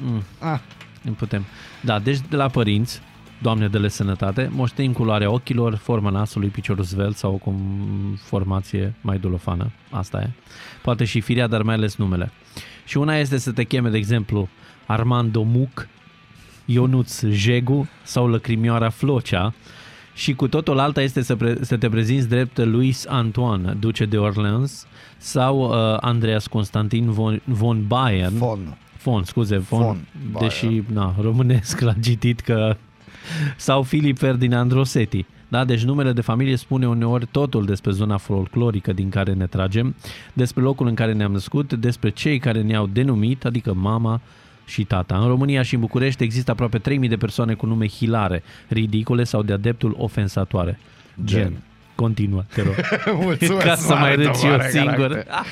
[0.05, 0.21] Mm.
[0.39, 0.59] ah,
[1.01, 1.45] Nu putem.
[1.81, 3.01] Da, deci de la părinți,
[3.41, 7.55] Doamne de sănătate, moștenim culoarea ochilor, forma nasului, piciorul zvelt sau cu
[8.23, 9.71] formație mai dulofană.
[9.89, 10.29] Asta e.
[10.81, 12.31] Poate și firea, dar mai ales numele.
[12.85, 14.49] Și una este să te cheme, de exemplu,
[14.85, 15.87] Armando Muc,
[16.65, 19.53] Ionuț Jegu sau Lăcrimioara Flocea
[20.15, 24.17] și cu totul alta este să, pre- să te prezinți drept Louis Antoine, duce de
[24.17, 24.87] Orleans
[25.17, 28.35] sau uh, Andreas Constantin von, von Bayern.
[28.37, 28.77] fon.
[28.97, 30.07] Fon, scuze, Fon, Fon,
[30.39, 32.75] deși, na, românesc l-a citit că...
[33.57, 35.25] Sau Filip Ferdinand Rosetti.
[35.47, 39.95] Da, deci numele de familie spune uneori totul despre zona folclorică din care ne tragem,
[40.33, 44.21] despre locul în care ne-am născut, despre cei care ne-au denumit, adică mama
[44.65, 45.17] și tata.
[45.17, 49.43] În România și în București există aproape 3000 de persoane cu nume hilare, ridicole sau
[49.43, 50.79] de adeptul ofensatoare.
[51.23, 51.39] Gen.
[51.41, 51.61] Gen.
[51.95, 52.73] Continuă, te rog.
[53.23, 54.95] Mulțumesc, Ca să mai mare, râd și eu mare singur.
[55.07, 55.27] caracter.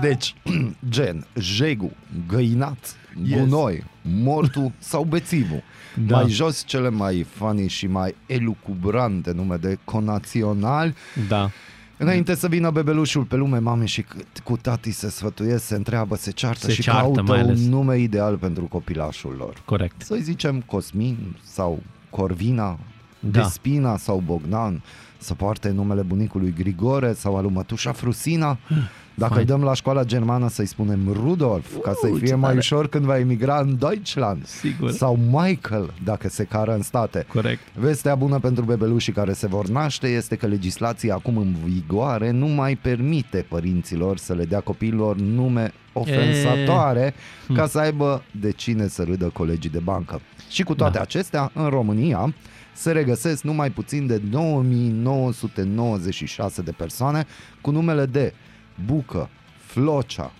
[0.00, 0.34] Deci,
[0.90, 1.92] gen, jegu,
[2.28, 2.94] găinat,
[3.24, 3.38] Yes.
[3.38, 5.62] gunoi, mortu sau bețivu.
[6.06, 6.20] Da.
[6.20, 10.94] Mai jos cele mai funny și mai elucubrante nume de conaționali.
[11.28, 11.50] Da.
[12.02, 16.16] Înainte să vină bebelușul pe lume, mame și cât cu tati se sfătuiesc, se întreabă,
[16.16, 17.58] se ceartă Se și ceartă, caută mai ales.
[17.60, 19.62] un nume ideal pentru copilașul lor.
[19.64, 20.02] Corect.
[20.02, 22.78] Să-i zicem Cosmin sau Corvina,
[23.20, 23.40] Da.
[23.42, 24.82] Despina sau Bogdan,
[25.20, 28.58] să poarte numele bunicului Grigore sau al lui mătușa Frusina.
[29.14, 29.46] Dacă Fain.
[29.46, 32.56] îi dăm la școala germană să-i spunem Rudolf, ca să-i Uh, fie ce mai tare.
[32.56, 34.46] ușor când va emigra în Deutschland.
[34.46, 34.90] Sigur.
[34.90, 37.26] Sau Michael, dacă se cară în state.
[37.32, 37.60] Corect.
[37.74, 42.46] Vestea bună pentru bebelușii care se vor naște este că legislația acum în vigoare nu
[42.46, 47.14] mai permite părinților să le dea copiilor nume ofensatoare
[47.54, 50.20] ca să aibă de cine să râdă colegii de bancă.
[50.50, 51.02] Și cu toate Da.
[51.02, 52.34] acestea, în România
[52.80, 57.26] se regăsesc numai puțin de 9996 de persoane
[57.60, 58.34] cu numele de
[58.86, 59.28] Bucă,
[59.66, 60.32] Flocea,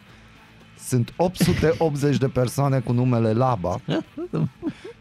[0.86, 3.80] sunt 880 de persoane cu numele Laba,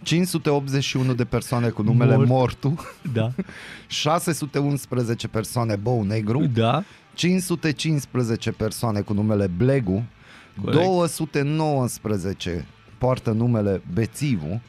[0.04, 2.28] 581 de persoane cu numele Mort.
[2.30, 2.76] Mortu,
[3.14, 3.32] Da.
[3.88, 6.84] 611 persoane Bou Negru, Da.
[7.14, 10.04] 515 persoane cu numele Blegu,
[10.62, 10.82] Corect.
[10.84, 12.66] 219
[12.98, 14.62] poartă numele Bețivu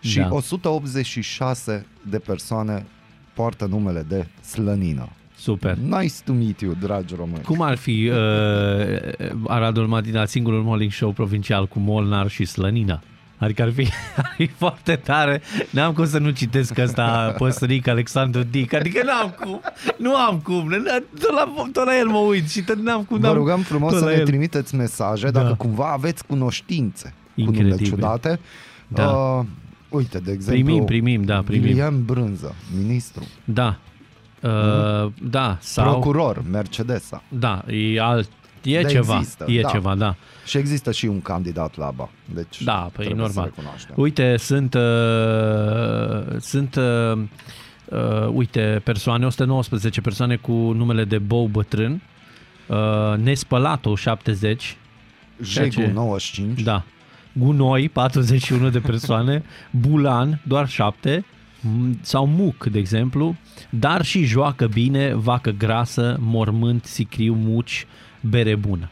[0.00, 0.28] și Da.
[0.34, 2.86] 186 de persoane
[3.34, 5.08] poartă numele de Slănină.
[5.36, 5.74] Super.
[5.76, 7.42] Nice to meet you, dragi români.
[7.42, 8.16] Cum ar fi uh,
[9.46, 13.02] Aradul Matinal, singurul morning show provincial cu Molnar și Slănina?
[13.36, 15.40] Adică ar fi, ar fi foarte tare.
[15.70, 18.72] N-am cum să nu citesc asta păsăric Alexandru Dic.
[18.74, 19.60] Adică n-am cum.
[19.96, 20.68] Nu am cum.
[21.20, 23.18] Tot la, tot la el mă uit și tot n-am cum.
[23.18, 24.26] Vă n-am- rugăm frumos tot să la ne el.
[24.26, 25.40] trimiteți mesaje Da.
[25.42, 27.86] dacă cumva aveți cunoștințe cu nume Incredibil.
[27.86, 28.40] ciudate.
[28.88, 29.08] Da.
[29.10, 29.44] Uh,
[29.88, 31.64] uite, de exemplu, Primim, primim, da, primim.
[31.66, 33.78] William Brânză, ministru, Da.
[34.42, 35.90] Uh, da, sau...
[35.90, 37.22] procuror, Mercedesa.
[37.28, 38.28] Da, e alt...
[38.62, 39.68] E Da, ceva, există, e da.
[39.68, 40.14] ceva, da.
[40.46, 42.10] Și există și un candidat la ABA.
[42.34, 43.44] Deci Da, păi trebuie normal.
[43.44, 43.94] Să recunoaștem.
[43.98, 47.18] Uite, sunt, uh, sunt uh,
[47.84, 52.02] uh, uite, persoane, 119 persoane cu numele de Bou Bătrân,
[52.66, 52.76] uh,
[53.18, 54.76] Nespălatu 70,
[55.52, 56.60] Ceea Jegu ce- 95.
[56.62, 56.84] da,
[57.32, 61.24] Gunoi 41 de persoane, Bulan doar 7
[61.60, 63.36] m- sau Muc, de exemplu,
[63.70, 67.86] dar și joacă bine, vacă grasă, mormânt, sicriu, muci,
[68.20, 68.90] bere bună.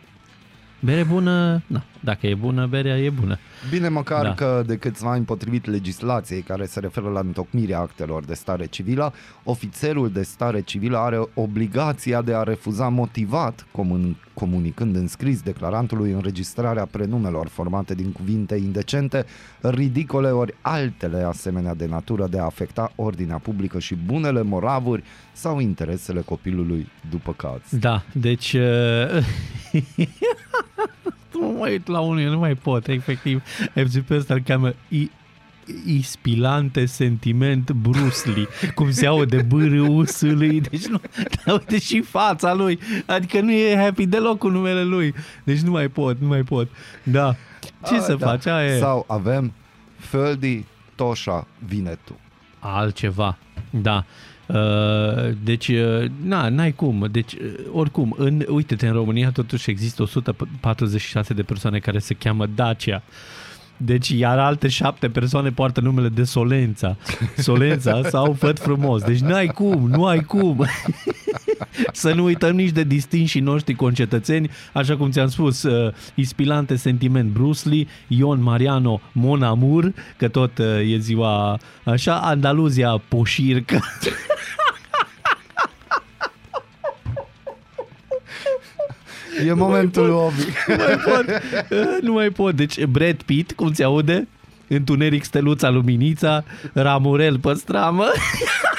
[0.87, 3.39] Bere bună, na, dacă e bună, berea e bună.
[3.71, 4.29] Bine măcar Da.
[4.29, 4.35] da.
[4.35, 9.13] că de câțiva ani potrivit legislației care se referă la întocmirea actelor de stare civilă,
[9.45, 16.11] ofițerul de stare civilă are obligația de a refuza motivat, comun- comunicând în scris declarantului
[16.11, 19.25] înregistrarea prenumelor formate din cuvinte indecente,
[19.61, 25.61] ridicole ori altele asemenea de natură de a afecta ordinea publică și bunele moravuri sau
[25.61, 27.81] interesele copilului după caz.
[27.81, 28.53] Da, deci...
[28.53, 29.25] Uh,
[29.73, 29.83] nu
[31.57, 33.43] mă mai uit la unul, eu nu mai pot, efectiv.
[33.75, 35.11] FC pe ăsta îl cheamă I,
[35.87, 41.01] ispilante sentiment Bruce Lee, cum se aude bârâusului, deci nu,
[41.45, 45.71] dar uite și fața lui, adică nu e happy deloc cu numele lui, deci nu
[45.71, 46.69] mai pot, nu mai pot,
[47.03, 47.37] da.
[47.87, 48.27] Ce A, să da.
[48.27, 48.47] faci?
[48.47, 48.79] Aia e.
[48.79, 49.53] Sau avem
[50.01, 52.19] Földi, Toșa, vine tu.
[52.59, 53.39] altceva.
[53.71, 54.05] Da.
[54.47, 57.09] Uh, Deci, uh, na, n-ai cum.
[57.11, 57.41] Deci, uh,
[57.73, 63.03] oricum, în, uite-te, în România totuși există 146 de persoane care se cheamă Dacia.
[63.77, 66.97] Deci, iar alte șapte persoane poartă numele de Solența.
[67.37, 69.03] Solența sau Făt frumos.
[69.03, 70.67] Deci, n-ai cum, nu ai cum.
[71.93, 77.31] Să nu uităm nici de distinșii noștri concetățeni, așa cum ți-am spus, uh, Ispilante Sentiment
[77.31, 83.81] Bruce Lee, Ion Mariano Mon Amour, că tot uh, e ziua așa, Andaluzia Poșircă.
[89.45, 90.45] E momentul lui Ovi.
[90.67, 91.25] nu mai pot,
[91.71, 92.55] uh, nu mai pot.
[92.55, 94.29] Deci Brad Pitt, cum ți aude?
[94.69, 98.07] Întuneric steluța luminița, Ramurel pe stramă.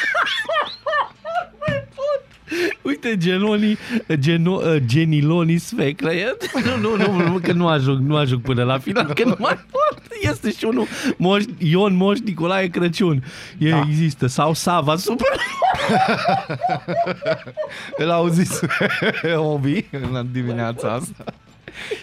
[2.50, 2.92] Nu mai pot.
[2.92, 3.78] Uite, Genoni,
[4.20, 6.14] geno, uh, Geniloni sfeclă.
[6.14, 6.38] E-
[6.82, 9.58] Nu, nu, nu, nu, că nu ajung, nu ajung până la final, că nu mai
[9.72, 10.02] pot.
[10.22, 10.88] Este și unul,
[11.18, 13.24] Moș, Ion Moș Nicolae Crăciun.
[13.58, 13.84] E, da.
[13.88, 14.28] Există.
[14.28, 15.28] Sau Sava Super.
[17.98, 18.60] Îl auziți
[19.36, 21.24] Ovi în dimineața asta.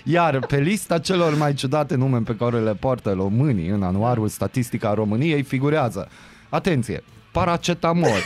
[0.05, 4.95] Iar pe lista celor mai ciudate nume pe care le poartă românii în anuarul Statistica
[4.95, 6.09] României figurează,
[6.49, 8.19] atenție, paracetamol,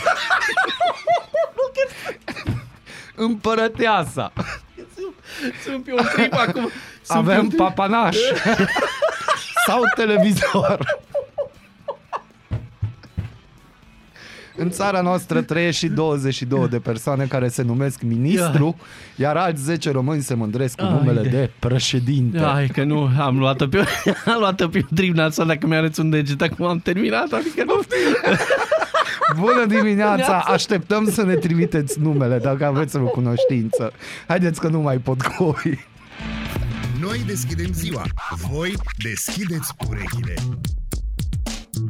[3.19, 4.33] împărăteasa,
[5.65, 6.69] Sunt pe un trip acum.
[7.03, 7.59] Sunt pe avem un trip.
[7.61, 8.17] papanaș
[9.67, 10.97] sau televizor.
[14.61, 18.77] În țara noastră trăiesc și 22 de persoane care se numesc ministru,
[19.17, 22.39] iar alți 10 români se mândresc cu Ai numele de- de președinte.
[22.41, 23.79] Hai că nu, am luat-o pe,
[24.33, 27.81] am luat-o pe un trip nasol dacă mi-arăți un deget, acum am terminat, adică nu
[29.37, 30.39] Bună dimineața!
[30.39, 33.93] Așteptăm să ne trimiteți numele dacă aveți o cunoștință.
[34.27, 35.87] Haideți că nu mai pot cu oi.
[37.01, 38.03] Noi deschidem ziua,
[38.51, 40.35] voi deschideți urechile.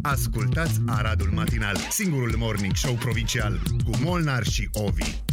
[0.03, 5.28] Ascultați Aradul Matinal, singurul morning show provincial cu Molnar și Ovi.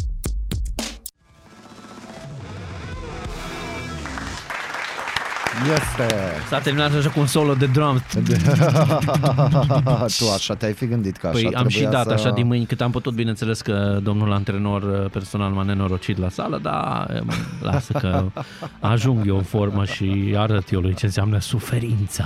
[5.64, 6.14] Este!
[6.48, 7.98] S-a terminat așa cu un solo de drum.
[10.18, 12.26] tu așa te-ai fi gândit că așa Păi am și trebuia dat să...
[12.26, 16.28] așa din mâini cât am putut, bineînțeles că domnul antrenor uh, personal m-a nenorocit la
[16.28, 17.28] sală, dar um,
[17.60, 18.24] lasă că
[18.80, 22.24] ajung eu în formă și arăt eu lui ce înseamnă suferința.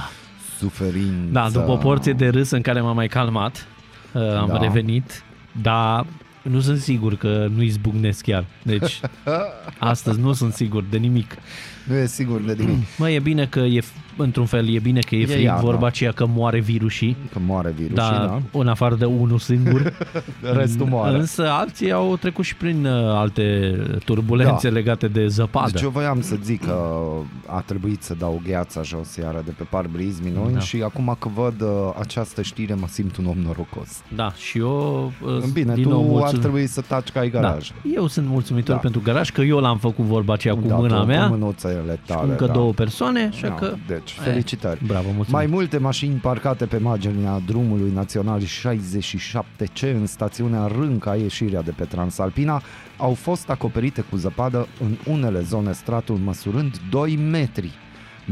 [0.58, 1.28] Suferință.
[1.32, 3.66] Da, după o porție de râs în care m-am mai calmat,
[4.12, 4.58] uh, am Da.
[4.58, 5.22] revenit,
[5.62, 6.06] dar
[6.42, 8.44] nu sunt sigur că nu izbucnesc chiar.
[8.62, 9.00] Deci,
[9.78, 11.36] astăzi nu sunt sigur de nimic.
[11.84, 12.86] Nu e sigur de nimic.
[12.98, 13.80] Mă, e bine că e,
[14.22, 15.62] într-un fel, e bine că e, E frig, iarnă.
[15.62, 18.58] vorba aceea că moare virusii, Că moare virusul, dar da?
[18.58, 19.92] în afară de unul singur.
[20.60, 21.16] Restul moare.
[21.18, 24.74] Însă alții au trecut și prin uh, alte turbulențe Da.
[24.74, 25.70] legate de zăpadă.
[25.72, 27.00] Deci eu voiam să zic că
[27.46, 30.58] a trebuit să dau gheața jos iară de pe parbriz minuni Da.
[30.60, 31.68] și acum că văd uh,
[32.00, 33.88] această știre mă simt un om norocos.
[34.14, 36.40] Da, și eu uh, Bine, din tu nou ar mulțumim.
[36.40, 37.40] trebui să taci că ai da.
[37.40, 37.70] garaj.
[37.94, 38.80] Eu sunt mulțumitor Da.
[38.80, 41.26] pentru garaj, că eu l-am făcut vorba aceea cu Da, mâna tu, mea.
[41.28, 42.52] Cu mânuțele tale, încă da.
[42.52, 43.74] două persoane, așa Da, că...
[43.86, 44.84] Deci, Eh, felicitări.
[44.86, 45.30] Bravo, mulțumim.
[45.30, 51.84] Mai multe mașini parcate pe marginea drumului național 67C în stațiunea Rânca, ieșirea de pe
[51.84, 52.62] Transalpina,
[52.96, 57.70] au fost acoperite cu zăpadă în unele zone stratul măsurând 2 metri.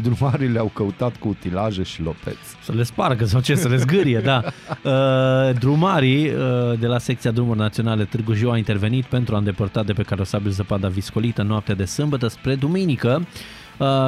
[0.03, 2.57] Drumarii le-au căutat cu utilaje și lopeți.
[2.63, 4.43] Să le spargă sau ce, să le zgârie, da.
[4.85, 9.83] Uh, drumarii uh, de la secția Drumuri Naționale Târgu Jiu au intervenit pentru a îndepărta
[9.83, 13.21] de pe carosabil zăpada viscolită noaptea de sâmbătă spre duminică.
[13.21, 13.27] Uh,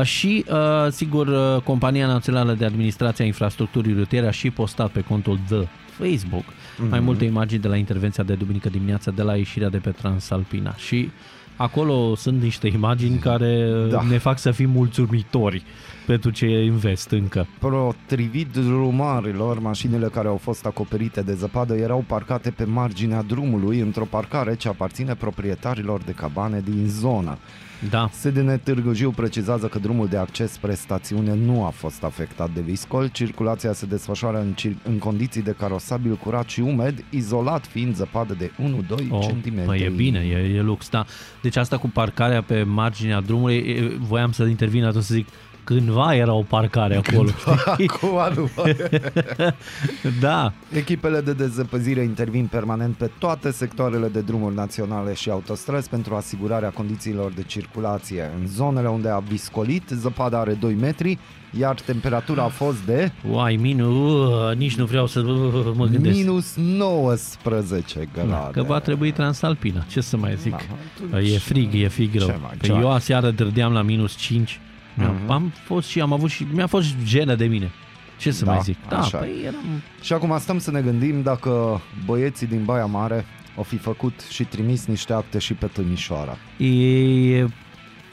[0.02, 5.00] și, uh, sigur, uh, Compania Națională de Administrație a Infrastructurii Rutiere a și postat pe
[5.00, 6.90] contul The Facebook mm-hmm.
[6.90, 10.74] mai multe imagini de la intervenția de duminică dimineața de la ieșirea de pe Transalpina
[10.76, 11.10] și
[11.56, 14.02] acolo sunt niște imagini care Da.
[14.02, 15.62] ne fac să fim mulțumitori
[16.06, 17.46] pentru ce e în vest încă.
[17.58, 24.04] Potrivit drumarilor, mașinile care au fost acoperite de zăpadă erau parcate pe marginea drumului într-o
[24.04, 27.38] parcare ce aparține proprietarilor de cabane din zonă.
[27.88, 32.50] Da, SDN Târgu Jiu precizează că drumul de acces spre stațiune nu a fost afectat
[32.54, 33.08] de viscol.
[33.08, 38.34] Circulația se desfășoară în, cir- în condiții de carosabil curat și umed, izolat fiind zăpadă
[38.38, 39.64] de 1-2 Oh, cm.
[39.64, 41.04] Păi e bine, e, e lux, da.
[41.42, 45.26] Deci asta cu parcarea pe marginea drumului, e, voiam să intervin atunci să zic,
[45.64, 47.28] cândva era o parcare acolo.
[47.28, 47.88] știi?
[47.94, 48.48] Acum nu.
[50.20, 56.14] da, Echipele de dezăpăzire intervin permanent pe toate sectoarele de drumuri naționale și autostrăzi pentru
[56.14, 58.30] asigurarea condițiilor de circulație.
[58.40, 61.18] În zonele unde a viscolit, zăpada are 2 metri,
[61.58, 64.14] iar temperatura a fost de uai, minu,
[64.50, 66.16] uh, nici nu vreau să uh, mă gândesc.
[66.18, 68.28] minus 19 grade.
[68.28, 70.50] Da, că va trebui Transalpina, ce să mai zic.
[70.50, 70.56] Da,
[71.16, 72.26] atunci- E frig, e frig rău.
[72.26, 74.60] Ce mai- Păi ce mai- eu aseară dărdeam la minus 5.
[74.94, 75.30] Mi-am, Mhm.
[75.30, 77.70] Am fost și am avut și mi-a fost jenă de mine.
[78.18, 78.76] Ce să Da, mai zic?
[78.88, 79.20] Da, așa e.
[79.20, 79.60] păi eram...
[80.02, 83.24] Și acum stăm să ne gândim dacă băieții din Baia Mare
[83.56, 86.36] au fi făcut și trimis niște acte și pe Timișoara.
[86.64, 87.46] E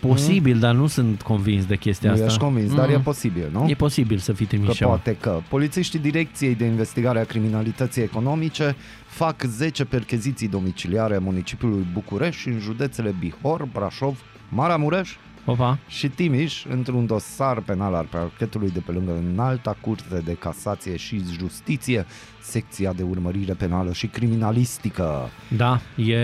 [0.01, 2.27] posibil, dar nu sunt convins de chestia Nu asta.
[2.27, 2.93] ești convins, dar Mm.
[2.93, 3.65] e posibil, nu?
[3.69, 4.89] E posibil să fii trimis Că ceva.
[4.89, 8.75] poate că polițiștii Direcției de Investigare a Criminalității Economice
[9.07, 14.19] fac 10 percheziții domiciliare a municipiului București în județele Bihor, Brașov,
[14.49, 15.15] Maramureș
[15.49, 20.95] Opa, și Timiș într-un dosar penal al parchetului de pe lângă înalta curte de casație
[20.95, 22.05] și justiție,
[22.41, 25.29] secția de urmărire penală și criminalistică.
[25.55, 26.15] da, e,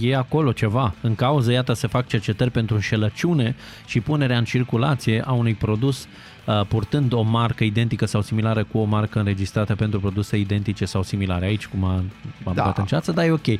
[0.00, 0.94] e acolo ceva.
[1.00, 3.56] În cauză, iată, se fac cercetări pentru înșelăciune
[3.86, 6.31] și punerea în circulație a unui produs uh,
[6.68, 11.44] purtând o marcă identică sau similară cu o marcă înregistrată pentru produse identice sau similare.
[11.46, 12.04] Aici cum am,
[12.44, 12.62] am Da.
[12.64, 13.46] dat în ceață, dar e ok.
[13.46, 13.58] Uh,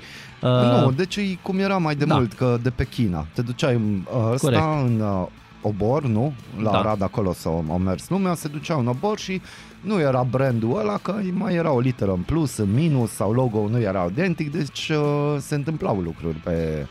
[0.83, 2.15] nu, deci e cum era mai de da.
[2.15, 3.27] mult, că de pe China.
[3.35, 4.63] Te duceai în uh, ăsta, Corect.
[4.87, 5.27] în uh,
[5.61, 6.33] obor, nu?
[6.63, 6.79] La Da.
[6.79, 9.41] Arad acolo s-au au mers lumea, se duceau în obor și
[9.81, 13.69] nu era brandul ăla, că mai era o literă în plus, în minus sau logo
[13.69, 16.87] nu era identic, deci uh, se întâmplau lucruri pe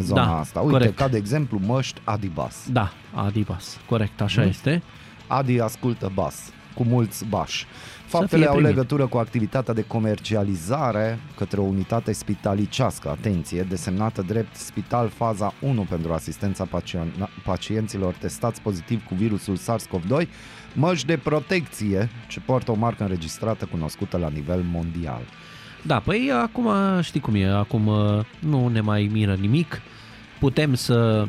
[0.00, 0.60] zona Da, asta.
[0.60, 0.96] Uite, corect.
[0.96, 2.56] ca de exemplu măști Adibas.
[2.72, 4.48] Da, Adibas, corect, așa Mm.
[4.48, 4.82] este.
[5.26, 7.64] Adi ascultă bas, cu mulți bași.
[7.64, 8.70] fie Faptele au primit.
[8.70, 15.86] legătură cu activitatea de comercializare către o unitate spitalicească, atenție, desemnată drept Spital Faza 1
[15.88, 20.28] pentru asistența pacien- pacienților testați pozitiv cu virusul SARS-CoV-2,
[20.72, 25.20] măști de protecție ce poartă o marcă înregistrată cunoscută la nivel mondial.
[25.82, 26.68] Da, păi acum
[27.02, 29.80] știi cum e, acum uh, nu ne mai miră nimic,
[30.38, 31.28] putem să uh,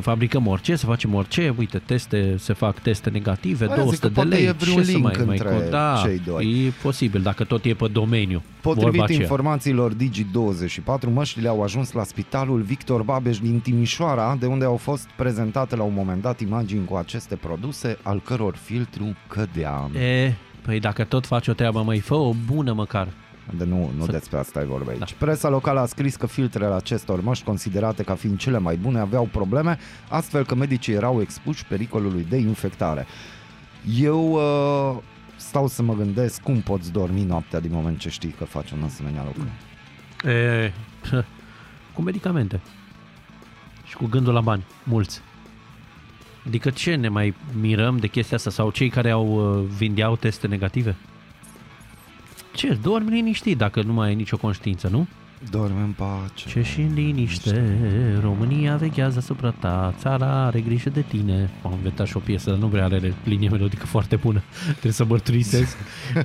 [0.00, 4.08] fabricăm orice, să facem orice, uite, teste, se fac teste negative, Aia zic 200 că
[4.08, 6.64] de poate lei, e vreun ce să link mai, mai între da, cei doi.
[6.66, 9.20] e posibil, dacă tot e pe domeniu, vorba Potrivit aceea.
[9.20, 15.08] informațiilor Digi24, măștile au ajuns la spitalul Victor Babeș din Timișoara, de unde au fost
[15.16, 19.90] prezentate la un moment dat imagini cu aceste produse, al căror filtru cădea.
[20.00, 20.32] E,
[20.62, 23.08] păi dacă tot faci o treabă, mai fă o bună măcar.
[23.56, 24.98] De nu, nu Să- despre asta e vorba aici.
[24.98, 25.06] Da.
[25.18, 29.28] Presa locală a scris că filtrele acestor măști, considerate ca fiind cele mai bune, aveau
[29.32, 29.78] probleme,
[30.08, 33.06] astfel că medicii erau expuși pericolului de infectare.
[33.98, 35.02] Eu uh,
[35.36, 38.82] stau să mă gândesc cum poți dormi noaptea din moment ce știi că faci un
[38.82, 39.48] asemenea lucru.
[40.30, 40.72] E,
[41.94, 42.60] cu medicamente.
[43.84, 45.20] Și cu gândul la bani, mulți.
[46.46, 48.50] Adică ce ne mai mirăm de chestia asta?
[48.50, 50.96] Sau cei care au uh, vindeau teste negative?
[52.56, 55.06] Ce, dormi liniștit dacă nu mai ai nicio conștiință, nu?
[55.50, 56.48] Dorme în pace.
[56.48, 57.78] Ce și în liniște,
[58.22, 61.50] România vechează asupra ta, țara are grijă de tine.
[61.62, 64.42] Am inventat și o piesă, dar nu prea are linie melodică foarte bună.
[64.70, 65.76] Trebuie să mărturisesc.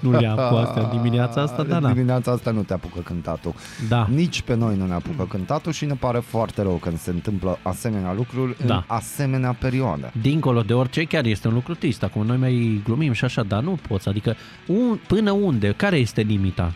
[0.01, 1.91] Nu le-am cu astea în dimineața asta, dar da.
[1.93, 3.53] Dimineața asta nu te apucă cântatul.
[3.88, 7.09] Da, Nici pe noi nu ne apucă cântatul și ne pare foarte rău când se
[7.09, 8.76] întâmplă asemenea lucruri Da.
[8.76, 10.12] în asemenea perioadă.
[10.22, 12.03] dincolo de orice, chiar este un lucru trist.
[12.03, 14.07] Acum noi mai glumim și așa, dar nu poți.
[14.09, 14.36] Adică
[14.68, 15.74] un, până unde?
[15.78, 16.74] Care este limita?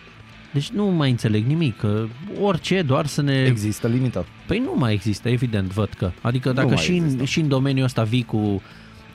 [0.56, 1.78] Deci nu mai înțeleg nimic.
[1.78, 2.06] Că
[2.42, 3.44] orice, doar să ne...
[3.44, 4.26] Există limită.
[4.48, 6.12] Păi nu mai există, evident, văd că.
[6.22, 7.24] Adică dacă mai și în, există.
[7.24, 8.62] și în domeniul ăsta vii cu,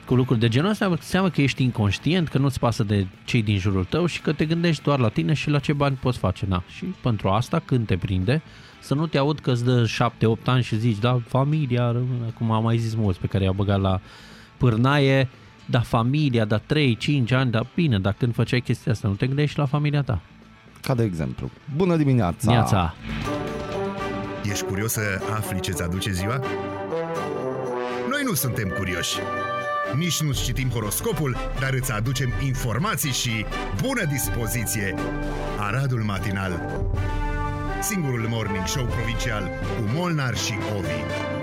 [0.05, 3.57] cu lucruri de genul ăsta, înseamnă că ești inconștient, că nu-ți pasă de cei din
[3.57, 6.45] jurul tău și că te gândești doar la tine și la ce bani poți face.
[6.49, 6.63] Na.
[6.75, 8.41] Și pentru asta, când te prinde,
[8.79, 9.85] să nu te aud că îți dă
[10.39, 13.53] 7-8 ani și zici, da, familia rămâne, cum am mai zis mulți pe care i-au
[13.53, 14.01] băgat la
[14.57, 15.29] pârnaie,
[15.65, 16.63] da, familia, da, 3-5
[17.29, 20.21] ani, da, bine, dar când făceai chestia asta, nu te gândești la familia ta.
[20.81, 21.49] Ca de exemplu.
[21.75, 22.51] Bună dimineața!
[22.51, 22.95] Neața.
[24.51, 25.01] Ești curios să
[25.35, 26.37] afli ce-ți aduce ziua?
[28.09, 29.17] Noi nu suntem curioși.
[29.97, 33.45] Nici nu-ți citim horoscopul, dar îți aducem informații și
[33.81, 34.95] bună dispoziție!
[35.59, 36.81] Aradul Matinal
[37.81, 41.40] Singurul morning show provincial cu Molnar și Ovi.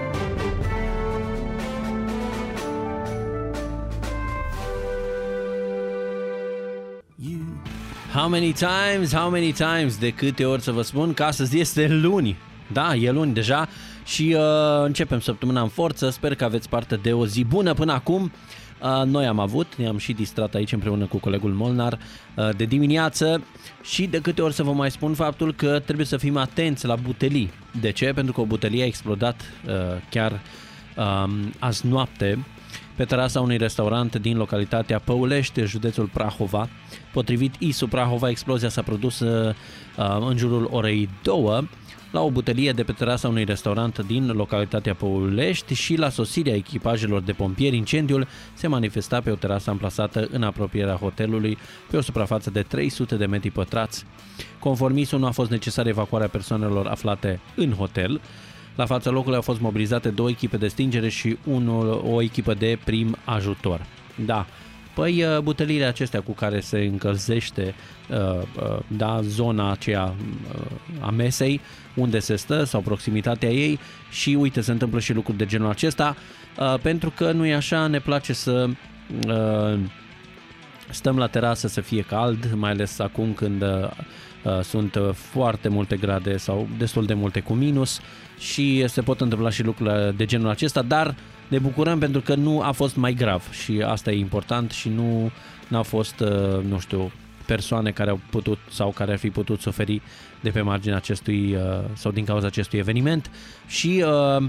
[8.19, 11.89] How many times, how many times, de câte ori să vă spun că astăzi este
[11.89, 12.37] luni.
[12.73, 13.69] Da, e luni deja
[14.05, 16.11] și uh, începem săptămâna în forță.
[16.11, 18.33] Sper că aveți parte de o zi bună până acum.
[18.83, 21.99] Uh, noi am avut, ne-am și distrat aici împreună cu colegul Molnar
[22.37, 23.43] uh, de dimineață
[23.83, 26.95] și de câte ori să vă mai spun faptul că trebuie să fim atenți la
[26.95, 27.51] butelii.
[27.81, 28.13] De ce?
[28.15, 29.73] Pentru că o butelie a explodat uh,
[30.11, 30.41] chiar
[30.97, 32.39] uh, azi noapte
[32.99, 36.69] pe terasa unui restaurant din localitatea Păulește, județul Prahova.
[37.13, 39.55] Potrivit ISU Prahova, explozia s-a produs uh,
[40.29, 41.69] în jurul orei 2
[42.11, 47.21] la o butelie de pe terasa unui restaurant din localitatea Păulești și la sosirea echipajelor
[47.21, 51.59] de pompieri, incendiul se manifesta pe o terasă amplasată în apropierea hotelului,
[51.91, 54.05] pe o suprafață de 300 de metri pătrați.
[54.59, 58.21] Conform ISU, nu a fost necesară evacuarea persoanelor aflate în hotel.
[58.79, 62.79] La fața locului au fost mobilizate două echipe de stingere și unul, o echipă de
[62.85, 63.87] prim ajutor.
[64.25, 64.47] Da,
[64.95, 67.75] Păi uh, butelile acestea cu care se încălzește
[68.11, 70.15] uh, uh, da, zona aceea
[71.01, 71.61] a mesei
[71.95, 73.79] unde se stă sau proximitatea ei
[74.11, 76.17] și uite se întâmplă și lucruri de genul acesta
[76.83, 78.69] pentru că nu e așa, ne place să
[80.91, 83.65] stăm la terasă să fie cald, mai ales acum când
[84.63, 88.01] sunt foarte multe grade sau destul de multe cu minus
[88.39, 91.15] și se pot întâmpla și lucruri de genul acesta, dar
[91.49, 95.31] ne bucurăm pentru că nu a fost mai grav și asta e important și nu
[95.69, 97.13] n-au fost, uh, nu știu,
[97.47, 100.03] persoane care au putut sau care ar fi putut suferi
[100.41, 101.61] de pe marginea acestui uh,
[101.93, 103.31] sau din cauza acestui eveniment.
[103.67, 104.49] Și uh,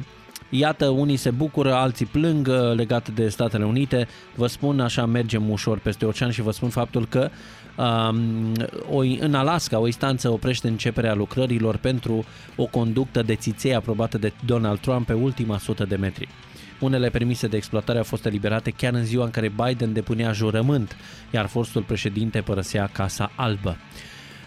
[0.50, 4.08] Iată, unii se bucură, alții plâng legat de Statele Unite.
[4.36, 7.30] Vă spun, așa mergem ușor peste ocean și vă spun faptul că
[7.78, 8.52] um,
[8.92, 12.26] o, în Alaska o instanță oprește începerea lucrărilor pentru
[12.56, 16.28] o conductă de țiței aprobată de Donald Trump pe ultima sută de metri.
[16.80, 20.96] Unele permise de exploatare au fost eliberate chiar în ziua în care Biden depunea jurământ,
[21.32, 23.78] iar fostul președinte părăsea Casa Albă.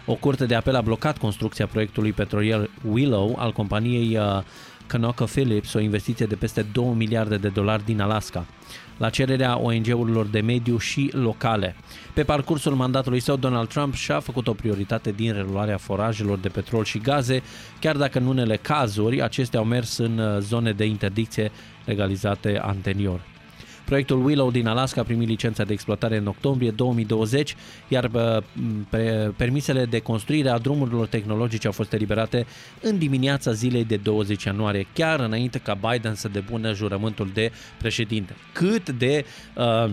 [0.05, 4.41] O curte de apel a blocat construcția proiectului petrolier Willow al companiei uh,
[4.91, 8.45] ConocoPhillips, o investiție de peste 2 miliarde de dolari din Alaska
[8.97, 11.75] la cererea ONG-urilor de mediu și locale.
[12.13, 16.83] Pe parcursul mandatului său, Donald Trump și-a făcut o prioritate din reluarea forajelor de petrol
[16.83, 17.43] și gaze,
[17.79, 21.51] chiar dacă în unele cazuri acestea au mers în uh, zone de interdicție
[21.85, 23.32] legalizate anterior.
[23.85, 27.55] Proiectul Willow din Alaska a primit licența de exploatare în octombrie 2020,
[27.87, 28.11] iar
[29.35, 32.45] permisele de construire a drumurilor tehnologice au fost eliberate
[32.81, 38.35] în dimineața zilei de 20 ianuarie, chiar înainte ca Biden să depună jurământul de președinte.
[38.53, 39.25] Cât de
[39.55, 39.91] uh,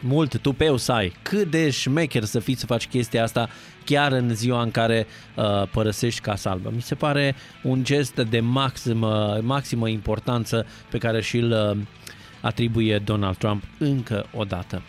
[0.00, 3.48] mult tupeu să ai, cât de șmecher să fii să faci chestia asta
[3.84, 6.70] chiar în ziua în care uh, părăsești Casa Albă.
[6.74, 11.82] Mi se pare un gest de maximă, maximă importanță pe care și-l uh,
[12.40, 14.82] atribuie Donald Trump încă o dată.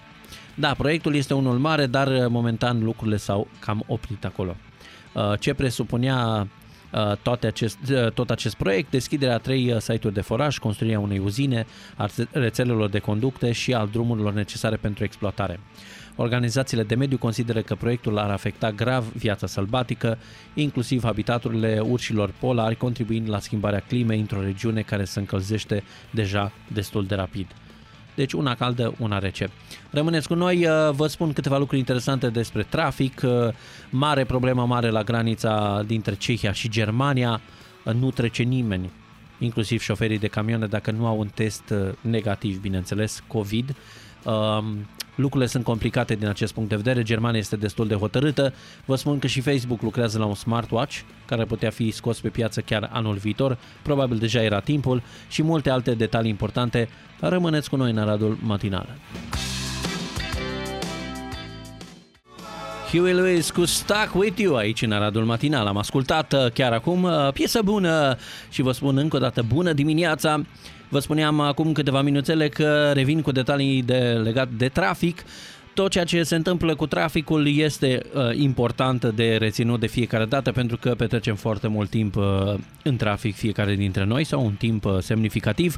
[0.55, 4.55] Da, proiectul este unul mare, dar uh, momentan lucrurile s-au cam oprit acolo.
[5.13, 6.47] Uh, ce presupunea
[6.91, 7.77] uh, toate acest,
[8.13, 12.99] tot acest proiect, deschiderea a trei site-uri de foraj, construirea unei uzine, a rețelelor de
[12.99, 15.59] conducte și al drumurilor necesare pentru exploatare.
[16.15, 20.17] Organizațiile de mediu consideră că proiectul ar afecta grav viața sălbatică,
[20.53, 27.05] inclusiv habitaturile urșilor polari, contribuind la schimbarea climei într-o regiune care se încălzește deja destul
[27.05, 27.47] de rapid.
[28.15, 29.49] Deci una caldă, una rece.
[29.89, 33.21] Rămâneți cu noi, uh, vă spun câteva lucruri interesante despre trafic.
[33.23, 33.53] Uh,
[33.89, 37.41] mare problemă mare la granița dintre Cehia și Germania.
[37.83, 38.91] Uh, nu trece nimeni,
[39.39, 43.75] inclusiv șoferii de camioane, dacă nu au un test negativ, bineînțeles, COVID.
[45.17, 48.53] Um, lucrurile sunt complicate din acest punct de vedere, Germania este destul de hotărâtă.
[48.85, 52.61] Vă spun că și Facebook lucrează la un smartwatch care putea fi scos pe piață
[52.61, 56.89] chiar anul viitor, probabil deja era timpul și multe alte detalii importante.
[57.19, 58.87] Rămâneți cu noi în Aradul Matinal.
[62.91, 65.67] Huey Lewis cu Stuck With You aici în Aradul Matinal.
[65.67, 68.17] Am ascultat uh, chiar acum uh, piesă bună
[68.49, 70.41] și vă spun încă o dată bună dimineața.
[70.89, 75.23] Vă spuneam acum câteva minuțele că revin cu detalii de, legat de trafic.
[75.73, 80.51] Tot ceea ce se întâmplă cu traficul este uh, important de reținut de fiecare dată
[80.51, 82.23] pentru că petrecem foarte mult timp uh,
[82.83, 85.77] în trafic fiecare dintre noi sau un timp uh, semnificativ.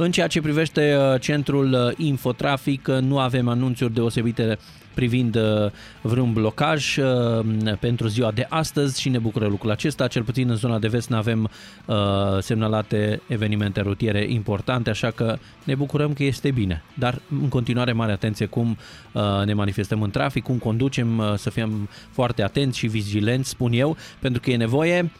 [0.00, 4.58] În ceea ce privește uh, centrul uh, Infotrafic, uh, nu avem anunțuri deosebite
[4.98, 5.70] privind uh,
[6.00, 10.06] vreun blocaj uh, pentru ziua de astăzi și ne bucură lucrul acesta.
[10.06, 11.50] Cel puțin în zona de vest nu avem
[11.84, 11.96] uh,
[12.40, 16.82] semnalate evenimente rutiere importante, așa că ne bucurăm că este bine.
[16.94, 18.76] Dar în continuare mare atenție cum
[19.44, 24.40] ne manifestăm în trafic, cum conducem, să fim foarte atenți și vigilenți, spun eu, pentru
[24.40, 25.10] că e nevoie.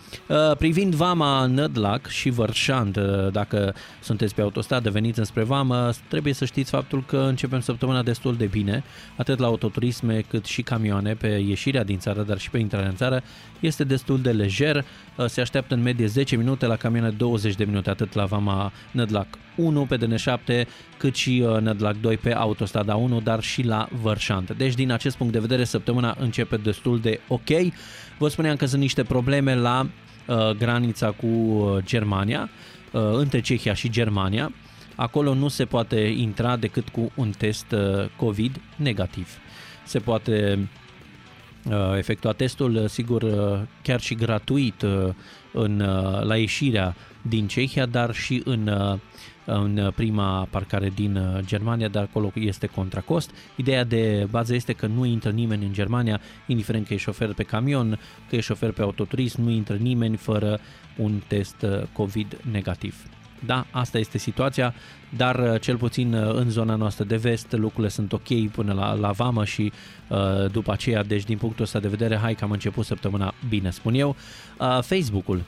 [0.58, 2.98] Privind Vama Nădlac și Vărșand,
[3.32, 8.36] dacă sunteți pe autostradă, veniți înspre Vamă, trebuie să știți faptul că începem săptămâna destul
[8.36, 8.84] de bine,
[9.16, 12.88] atât la auto autoturisme cât și camioane pe ieșirea din țară, dar și pe intrarea
[12.88, 13.22] în țară,
[13.60, 14.84] este destul de lejer.
[15.16, 18.72] Uh, se așteaptă în medie 10 minute, la camioane 20 de minute, atât la Vama
[18.90, 20.66] Nădlac 1 pe DN7,
[20.96, 24.56] cât și uh, Nădlac 2 pe autostrada 1, dar și la Vărșant.
[24.56, 27.48] Deci, din acest punct de vedere, săptămâna începe destul de ok.
[28.18, 29.86] Vă spuneam că sunt niște probleme la
[30.26, 32.48] uh, granița cu uh, Germania,
[32.92, 34.52] uh, între Cehia și Germania.
[34.94, 37.74] Acolo nu se poate intra decât cu un test
[38.16, 39.38] COVID negativ
[39.88, 40.68] se poate
[41.70, 44.84] uh, efectua testul, uh, sigur, uh, chiar și gratuit
[45.52, 45.78] în,
[46.22, 48.70] la ieșirea din Cehia, dar și în,
[49.44, 53.30] în prima parcare din Germania, dar acolo este contra cost.
[53.56, 57.42] Ideea de bază este că nu intră nimeni în Germania, indiferent că e șofer pe
[57.42, 60.60] camion, că e șofer pe autoturism, nu intră nimeni fără
[60.96, 62.94] un test COVID negativ.
[63.46, 64.74] Da, asta este situația,
[65.16, 68.92] dar uh, cel puțin uh, în zona noastră de vest lucrurile sunt ok până la,
[68.92, 69.72] la vamă și
[70.08, 73.70] uh, după aceea, deci din punctul ăsta de vedere, hai că am început săptămâna bine,
[73.70, 74.16] spun eu.
[74.58, 75.42] Uh, Facebook-ul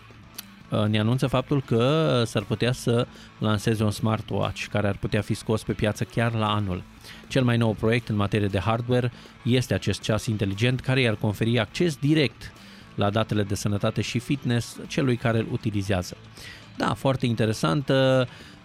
[0.71, 3.07] uh, ne anunță faptul că s-ar putea să
[3.39, 6.83] lanseze un smartwatch care ar putea fi scos pe piață chiar la anul.
[7.29, 9.13] Cel mai nou proiect în materie de hardware
[9.43, 12.53] este acest ceas inteligent care i-ar conferi acces direct
[12.95, 16.17] la datele de sănătate și fitness celui care îl utilizează.
[16.81, 17.93] Da, foarte interesant.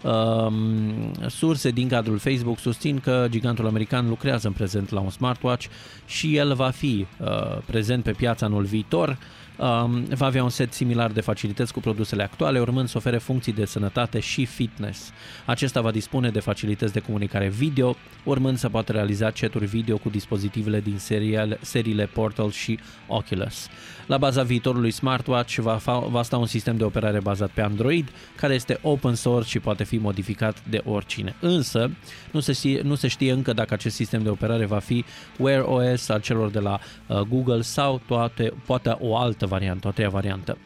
[0.04, 5.68] Um, surse din cadrul Facebook susțin că gigantul american lucrează în prezent la un smartwatch
[6.06, 9.18] și el va fi uh, prezent pe piața anul viitor.
[9.58, 13.54] Um, va avea un set similar de facilități cu produsele actuale, urmând să ofere funcții
[13.54, 15.12] de sănătate și fitness.
[15.46, 20.10] Acesta va dispune de facilități de comunicare video, urmând să poată realiza chaturi video cu
[20.10, 23.68] dispozitivele din seriale, seriile Portal și Oculus.
[24.06, 28.12] La baza viitorului smartwatch va, fa- va sta un sistem de operare bazat pe Android,
[28.36, 31.36] care este open source și poate fi modificat de oricine.
[31.40, 31.92] Însă,
[32.32, 35.06] nu se, știe, nu se știe încă dacă acest sistem de operare va fi
[35.38, 39.92] Wear OS al celor de la uh, Google sau toate, poate o altă variantă, o
[39.92, 40.58] treia variantă.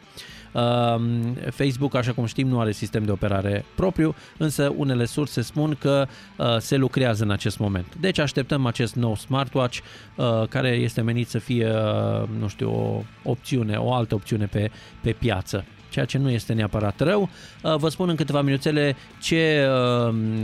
[0.52, 5.76] Um, Facebook, așa cum știm, nu are sistem de operare propriu, însă unele surse spun
[5.80, 6.06] că
[6.36, 7.94] uh, se lucrează în acest moment.
[8.00, 9.78] Deci așteptăm acest nou smartwatch
[10.16, 14.70] uh, care este menit să fie, uh, nu știu, o opțiune, o altă opțiune pe,
[15.00, 17.28] pe piață ceea ce nu este neapărat rău.
[17.76, 19.68] Vă spun în câteva minuțele ce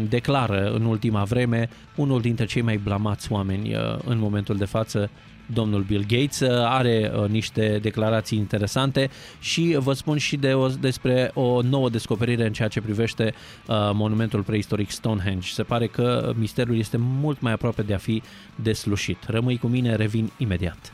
[0.09, 3.75] declară în ultima vreme unul dintre cei mai blamați oameni
[4.05, 5.11] în momentul de față
[5.47, 10.69] domnul Bill Gates uh, are uh, niște declarații interesante și vă spun și de o,
[10.69, 13.35] despre o nouă descoperire în ceea ce privește
[13.67, 15.49] uh, monumentul preistoric Stonehenge.
[15.49, 18.23] Se pare că misterul este mult mai aproape de a fi
[18.55, 19.19] deslușit.
[19.27, 20.93] Rămâi cu mine, revin imediat.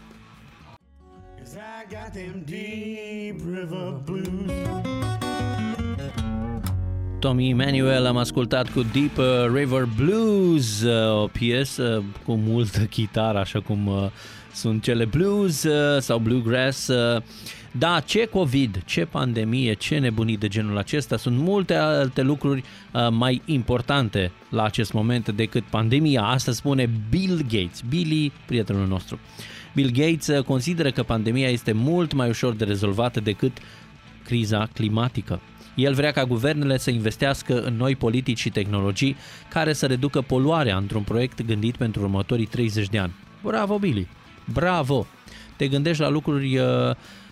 [7.18, 9.18] Tommy Emanuel am ascultat cu Deep
[9.54, 10.82] River Blues,
[11.22, 14.10] o piesă cu multă chitară, așa cum
[14.54, 16.86] sunt cele blues uh, sau bluegrass.
[16.86, 17.22] Uh,
[17.78, 23.08] da, ce COVID, ce pandemie, ce nebunii de genul acesta, sunt multe alte lucruri uh,
[23.10, 26.22] mai importante la acest moment decât pandemia.
[26.22, 29.18] Asta spune Bill Gates, Billy, prietenul nostru.
[29.74, 33.58] Bill Gates consideră că pandemia este mult mai ușor de rezolvată decât
[34.24, 35.40] criza climatică.
[35.74, 39.16] El vrea ca guvernele să investească în noi politici și tehnologii
[39.48, 43.12] care să reducă poluarea într-un proiect gândit pentru următorii 30 de ani.
[43.42, 44.08] Bravo, Billy!
[44.44, 45.06] Bravo!
[45.56, 46.66] Te gândești la lucruri uh,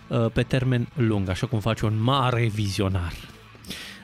[0.07, 3.13] uh, pe termen lung, așa cum faci un mare vizionar.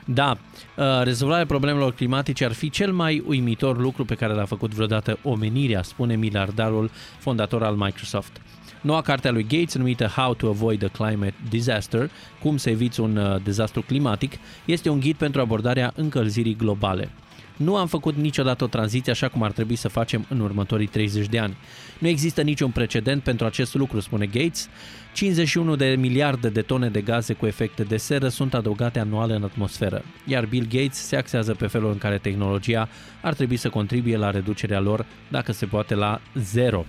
[0.04, 0.38] Da,
[0.76, 5.18] uh, rezolvarea problemelor climatice ar fi cel mai uimitor lucru pe care l-a făcut vreodată
[5.22, 8.40] omenirea, spune miliardarul fondator al Microsoft.
[8.80, 12.10] Noua carte a lui Gates, numită How to Avoid a Climate Disaster,
[12.42, 14.32] cum să eviți un uh, dezastru climatic,
[14.64, 17.10] este un ghid pentru abordarea încălzirii globale.
[17.56, 21.26] Nu am făcut niciodată o tranziție așa cum ar trebui să facem în următorii 30
[21.26, 21.56] de ani.
[21.98, 24.68] Nu există niciun precedent pentru acest lucru, spune Gates.
[25.12, 29.42] 51 de miliarde de tone de gaze cu efecte de seră sunt adăugate anual în
[29.42, 32.88] atmosferă, iar Bill Gates se axează pe felul în care tehnologia
[33.20, 36.84] ar trebui să contribuie la reducerea lor, dacă se poate, la zero.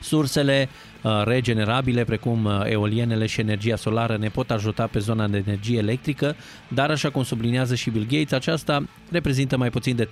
[0.00, 5.42] Sursele uh, regenerabile, precum uh, eolienele și energia solară, ne pot ajuta pe zona de
[5.46, 6.36] energie electrică,
[6.68, 10.08] dar așa cum subliniază și Bill Gates, aceasta reprezintă mai puțin de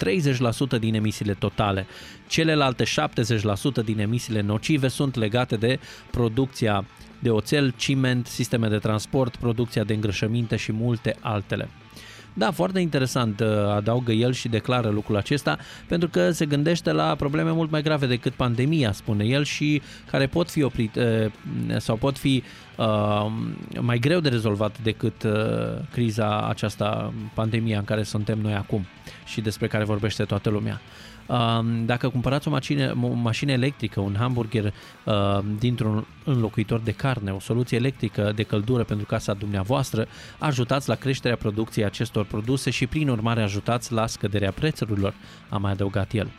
[0.76, 1.86] 30% din emisiile totale.
[2.28, 5.78] Celelalte 70% din emisiile nocive sunt legate de
[6.10, 6.84] producția
[7.18, 11.68] de oțel, ciment, sisteme de transport, producția de îngrășăminte și multe altele.
[12.36, 15.58] Da, foarte interesant, uh, adaugă el și declară lucrul acesta,
[15.88, 20.26] pentru că se gândește la probleme mult mai grave decât pandemia, spune el, și care
[20.26, 21.32] pot fi oprite
[21.68, 22.42] uh, sau pot fi
[22.76, 23.26] uh,
[23.80, 25.32] mai greu de rezolvat decât uh,
[25.92, 28.86] criza aceasta, pandemia în care suntem noi acum
[29.24, 30.80] și despre care vorbește toată lumea.
[31.84, 34.74] Dacă cumpărați o mașină, o mașină electrică, un hamburger
[35.58, 40.06] dintr-un înlocuitor de carne, o soluție electrică de căldură pentru casa dumneavoastră,
[40.38, 45.14] ajutați la creșterea producției acestor produse și prin urmare ajutați la scăderea prețurilor,
[45.48, 46.30] a mai adăugat el.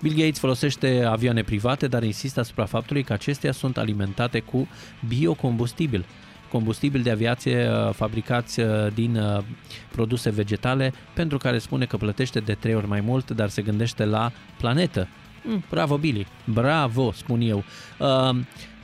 [0.00, 4.68] Bill Gates folosește avioane private, dar insistă asupra faptului că acestea sunt alimentate cu
[5.08, 6.04] biocombustibil,
[6.52, 9.42] combustibil de aviație uh, fabricați uh, din uh,
[9.90, 14.04] produse vegetale, pentru care spune că plătește de trei ori mai mult, dar se gândește
[14.04, 15.08] la planetă.
[15.44, 16.26] Mm, bravo, Billy!
[16.44, 17.64] Bravo, spun eu.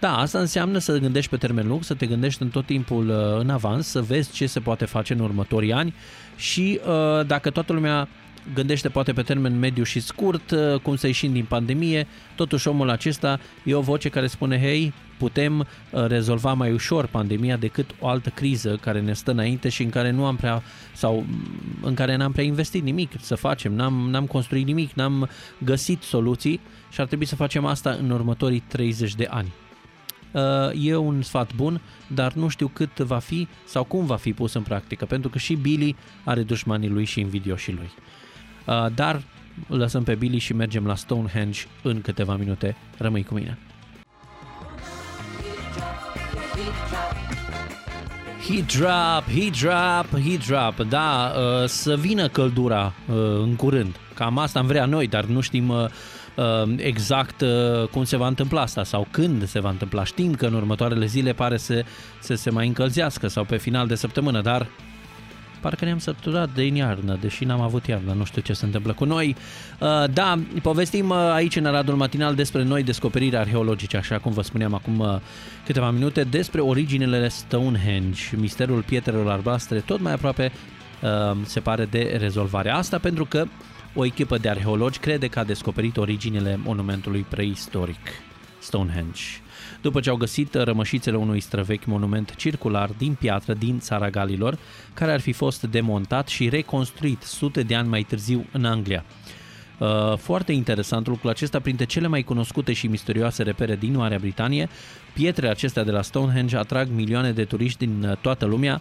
[0.00, 3.50] Da, asta înseamnă să gândești pe termen lung, să te gândești în tot timpul în
[3.50, 5.94] avans, să vezi ce se poate face în următorii ani
[6.36, 6.80] și
[7.26, 8.08] dacă toată lumea
[8.54, 12.90] gândește poate pe termen mediu și scurt, uh, cum să ieșim din pandemie, totuși omul
[12.90, 18.08] acesta e o voce care spune, hei, putem uh, rezolva mai ușor pandemia decât o
[18.08, 20.62] altă criză care ne stă înainte și în care nu am prea
[20.94, 21.26] sau
[21.82, 25.28] în care n-am prea investit nimic să facem, n-am, n-am construit nimic, n-am
[25.58, 29.52] găsit soluții și ar trebui să facem asta în următorii 30 de ani.
[30.32, 34.32] Uh, e un sfat bun, dar nu știu cât va fi sau cum va fi
[34.32, 37.90] pus în practică, pentru că și Billy are dușmanii lui și invidioșii lui.
[38.68, 39.22] Uh, dar
[39.66, 42.76] lăsăm pe Billy și mergem la Stonehenge în câteva minute.
[42.98, 43.58] Rămâi cu mine.
[48.48, 50.88] Heat drop, heat drop, heat drop.
[50.88, 53.96] Da, uh, să vină căldura uh, în curând.
[54.14, 55.72] Cam asta am vrea noi, dar nu știm
[56.76, 57.44] exact
[57.90, 60.04] cum se va întâmpla asta sau când se va întâmpla.
[60.04, 61.84] Știm că în următoarele zile pare să,
[62.20, 64.66] să se mai încălzească sau pe final de săptămână, dar
[65.60, 69.04] parcă ne-am săturat de iarnă, deși n-am avut iarnă, nu știu ce se întâmplă cu
[69.04, 69.36] noi.
[69.80, 74.42] Uh, da, povestim uh, aici în Aradul Matinal despre noi descoperiri arheologice, așa cum vă
[74.42, 75.16] spuneam acum uh,
[75.66, 80.52] câteva minute, despre originele Stonehenge, misterul pietrelor albastre, tot mai aproape
[81.44, 82.70] se pare de rezolvare.
[82.70, 83.44] Asta pentru că
[83.94, 88.06] o echipă de arheologi crede că a descoperit originele monumentului preistoric
[88.58, 89.22] Stonehenge
[89.80, 94.58] după ce au găsit rămășițele unui străvechi monument circular din piatră din țara Galilor,
[94.94, 99.04] care ar fi fost demontat și reconstruit sute de ani mai târziu în Anglia.
[99.78, 104.68] Uh, foarte interesant lucrul acesta, printre cele mai cunoscute și misterioase repere din Marea Britanie,
[105.12, 108.80] pietrele acestea de la Stonehenge atrag milioane de turiști din uh, toată lumea,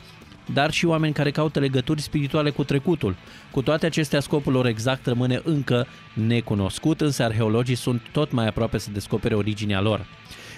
[0.54, 3.16] dar și oameni care caută legături spirituale cu trecutul.
[3.52, 8.78] Cu toate acestea, scopul lor exact rămâne încă necunoscut, însă arheologii sunt tot mai aproape
[8.78, 10.06] să descopere originea lor.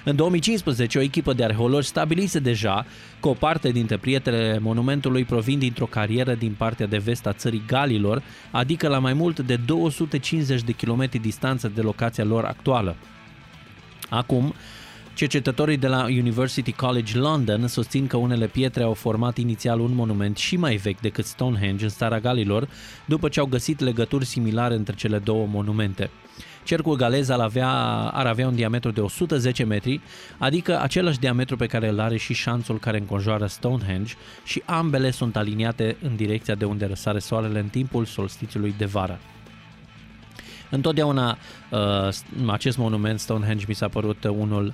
[0.04, 2.86] În 2015, o echipă de arheologi stabilise deja
[3.20, 7.64] că o parte dintre prietele monumentului provin dintr-o carieră din partea de vest a țării
[7.68, 12.95] Galilor, adică la mai mult de 250 de kilometri distanță de locația lor actuală.
[14.10, 14.54] Acum,
[15.20, 20.38] Cercetătorii de la University College London susțin că unele pietre au format inițial un monument
[20.38, 22.68] și mai vechi decât Stonehenge în Stara Galilor,
[23.06, 26.10] după ce au găsit legături similare între cele două monumente.
[26.70, 27.70] Cercul galez ar avea,
[28.13, 30.01] ar avea un diametru de 110 metri,
[30.38, 34.13] adică același diametru pe care îl are și șanțul care înconjoară Stonehenge
[34.43, 39.20] și ambele sunt aliniate în direcția de unde răsare soarele în timpul solstițiului de vară.
[40.70, 41.38] Întotdeauna
[41.72, 41.80] uh,
[42.47, 44.74] acest monument Stonehenge mi s-a părut unul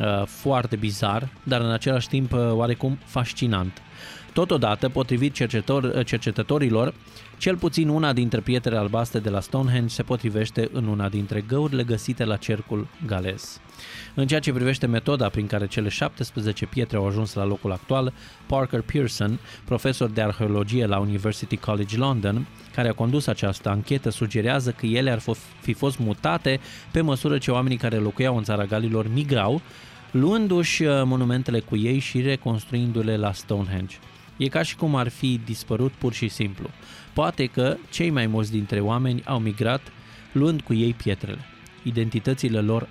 [0.00, 3.82] uh, foarte bizar, dar în același timp uh, oarecum fascinant.
[4.32, 6.94] Totodată, potrivit cercetător, cercetătorilor,
[7.38, 11.82] cel puțin una dintre pietrele albastre de la Stonehenge se potrivește în una dintre găurile
[11.82, 13.60] găsite la cercul galez.
[14.14, 18.12] În ceea ce privește metoda prin care cele 17 pietre au ajuns la locul actual,
[18.46, 24.70] Parker Pearson, profesor de arheologie la University College London, care a condus această anchetă, sugerează
[24.70, 25.22] că ele ar
[25.60, 26.60] fi fost mutate
[26.90, 29.60] pe măsură ce oamenii care locuiau în țara Galilor migrau,
[30.10, 33.96] luându-și uh, monumentele cu ei și reconstruindu-le la Stonehenge.
[34.36, 36.70] E ca și cum ar fi dispărut pur și simplu.
[37.14, 39.92] Poate că cei mai mulți dintre oameni au migrat
[40.32, 41.38] luând cu ei pietrele,
[41.82, 42.88] identitățile lor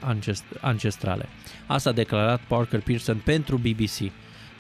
[0.62, 1.30] ancestrale.
[1.66, 4.12] Asta a declarat Parker Pearson pentru BBC.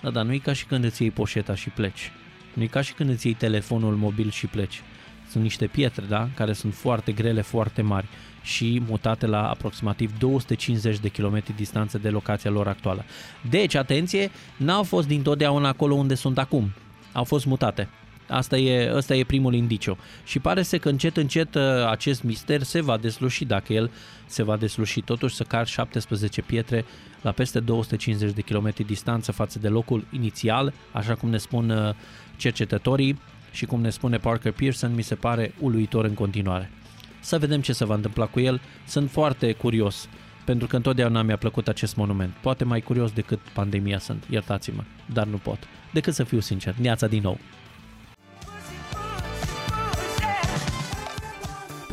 [0.01, 2.11] Da, dar nu e ca și când îți iei poșeta și pleci.
[2.53, 4.81] Nu e ca și când îți iei telefonul mobil și pleci.
[5.29, 6.29] sunt niște pietre, da?
[6.35, 8.07] Care sunt foarte grele, foarte mari
[8.41, 13.05] și mutate la aproximativ 250 de kilometri distanță de locația lor actuală.
[13.49, 16.73] Deci, atenție, n-au fost dintotdeauna acolo unde sunt acum.
[17.11, 17.89] Au fost mutate.
[18.33, 19.97] Asta e, asta e primul indiciu.
[20.23, 23.91] Și pare să că încet, încet uh, acest mister se va desluși dacă el
[24.25, 25.01] se va desluși.
[25.01, 26.85] Totuși să car 17 pietre
[27.21, 31.93] la peste 250 de km distanță față de locul inițial, așa cum ne spun uh,
[32.37, 33.19] cercetătorii
[33.51, 36.71] și cum ne spune Parker Pearson, mi se pare uluitor în continuare.
[37.19, 38.61] Să vedem ce se va întâmpla cu el.
[38.87, 40.07] Sunt foarte curios
[40.45, 42.33] pentru că întotdeauna mi-a plăcut acest monument.
[42.41, 44.83] Poate mai curios decât pandemia sunt, iertați-mă,
[45.13, 45.57] dar nu pot.
[45.93, 47.37] Decât să fiu sincer, neața din nou.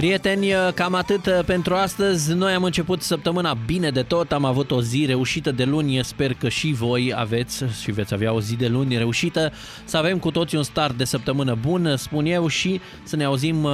[0.00, 2.32] Prieteni, cam atât pentru astăzi.
[2.32, 6.34] Noi am început săptămâna bine de tot, am avut o zi reușită de luni, sper
[6.34, 9.52] că și voi aveți și veți avea o zi de luni reușită,
[9.84, 13.64] să avem cu toții un start de săptămână bun, spun eu, și să ne auzim
[13.64, 13.72] uh,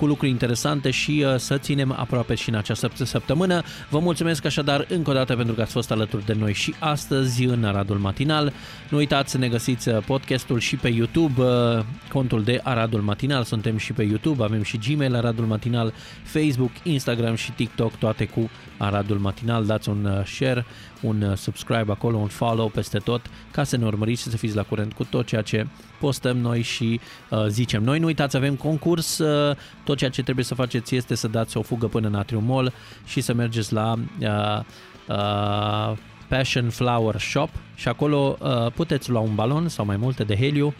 [0.00, 3.62] cu lucruri interesante și uh, să ținem aproape și în această săptămână.
[3.88, 7.44] Vă mulțumesc așadar încă o dată pentru că ați fost alături de noi și astăzi
[7.44, 8.52] în Aradul Matinal.
[8.88, 13.44] Nu uitați să ne găsiți uh, podcastul și pe YouTube, uh, contul de Aradul Matinal.
[13.44, 18.50] Suntem și pe YouTube, avem și Gmail Aradul Matinal, Facebook, Instagram și TikTok, toate cu
[18.78, 19.66] Aradul Matinal.
[19.66, 20.66] Dați un share,
[21.00, 23.20] un subscribe acolo, un follow peste tot
[23.50, 25.66] ca să ne urmăriți și să fiți la curent cu tot ceea ce
[26.00, 27.00] postăm noi și
[27.30, 27.82] uh, zicem.
[27.82, 31.56] Noi nu uitați, avem concurs, uh, tot ceea ce trebuie să faceți este să dați
[31.56, 32.72] o fugă până în Atrium Mall
[33.04, 34.60] și să mergeți la uh,
[35.08, 35.96] uh,
[36.28, 40.74] Passion Flower Shop și acolo uh, puteți lua un balon sau mai multe de heliu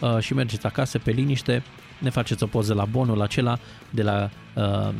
[0.00, 1.62] uh, și mergeți acasă pe liniște,
[1.98, 3.58] ne faceți o poză la bonul acela
[3.90, 4.94] de la uh,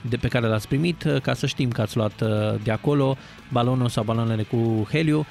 [0.00, 2.28] de pe care l-ați primit, uh, ca să știm că ați luat uh,
[2.62, 3.16] de acolo
[3.52, 5.26] balonul sau balonele cu heliu.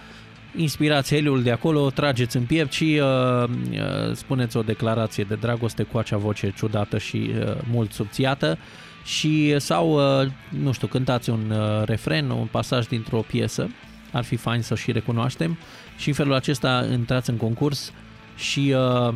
[0.55, 5.83] Inspirați heliul de acolo, trageți în piept și uh, uh, spuneți o declarație de dragoste
[5.83, 8.57] cu acea voce ciudată și uh, mult subțiată.
[9.03, 13.69] Și sau, uh, nu știu, cântați un uh, refren, un pasaj dintr-o piesă,
[14.11, 15.57] ar fi fain să și recunoaștem.
[15.97, 17.93] Și în felul acesta intrați în concurs
[18.37, 19.13] și uh,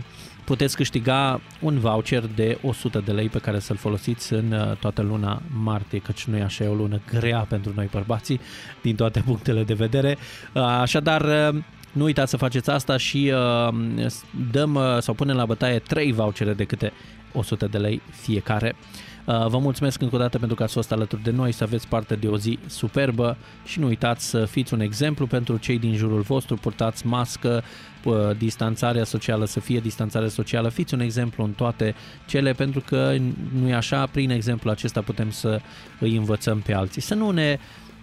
[0.51, 5.01] puteți câștiga un voucher de 100 de lei pe care să-l folosiți în uh, toată
[5.01, 8.39] luna martie, căci nu e așa, e o lună grea pentru noi bărbații
[8.81, 10.17] din toate punctele de vedere.
[10.53, 11.61] Uh, așadar, uh,
[11.91, 13.33] nu uitați să faceți asta și
[14.51, 16.93] dăm sau punem la bătaie 3 vouchere de câte
[17.33, 18.75] 100 de lei fiecare.
[19.25, 21.87] Uh, vă mulțumesc încă o dată pentru că ați fost alături de noi, să aveți
[21.87, 25.95] parte de o zi superbă și nu uitați să fiți un exemplu pentru cei din
[25.95, 27.90] jurul vostru, purtați mască, uh,
[28.37, 31.95] distanțarea socială să fie distanțare socială, fiți un exemplu în toate
[32.27, 33.15] cele, pentru că
[33.61, 35.61] nu e așa, prin exemplu acesta putem să
[35.99, 37.01] îi învățăm pe alții.
[37.01, 37.59] Să nu ne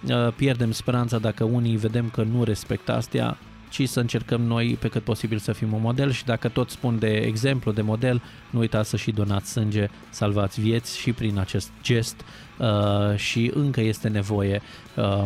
[0.08, 3.38] uh, pierdem speranța dacă unii vedem că nu respectă astea,
[3.68, 6.98] ci să încercăm noi pe cât posibil să fim un model și dacă tot spun
[6.98, 11.70] de exemplu, de model, nu uitați să și donați sânge, salvați vieți și prin acest
[11.82, 12.20] gest
[12.58, 14.62] uh, și încă este nevoie
[14.94, 15.24] uh,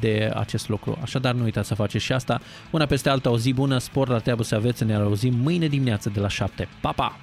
[0.00, 0.98] de acest lucru.
[1.02, 2.40] Așadar, nu uitați să faceți și asta.
[2.70, 6.10] Una peste alta, o zi bună, spor la treabă să aveți, ne auzim mâine dimineață
[6.10, 6.68] de la 7.
[6.80, 7.16] Pa, pa!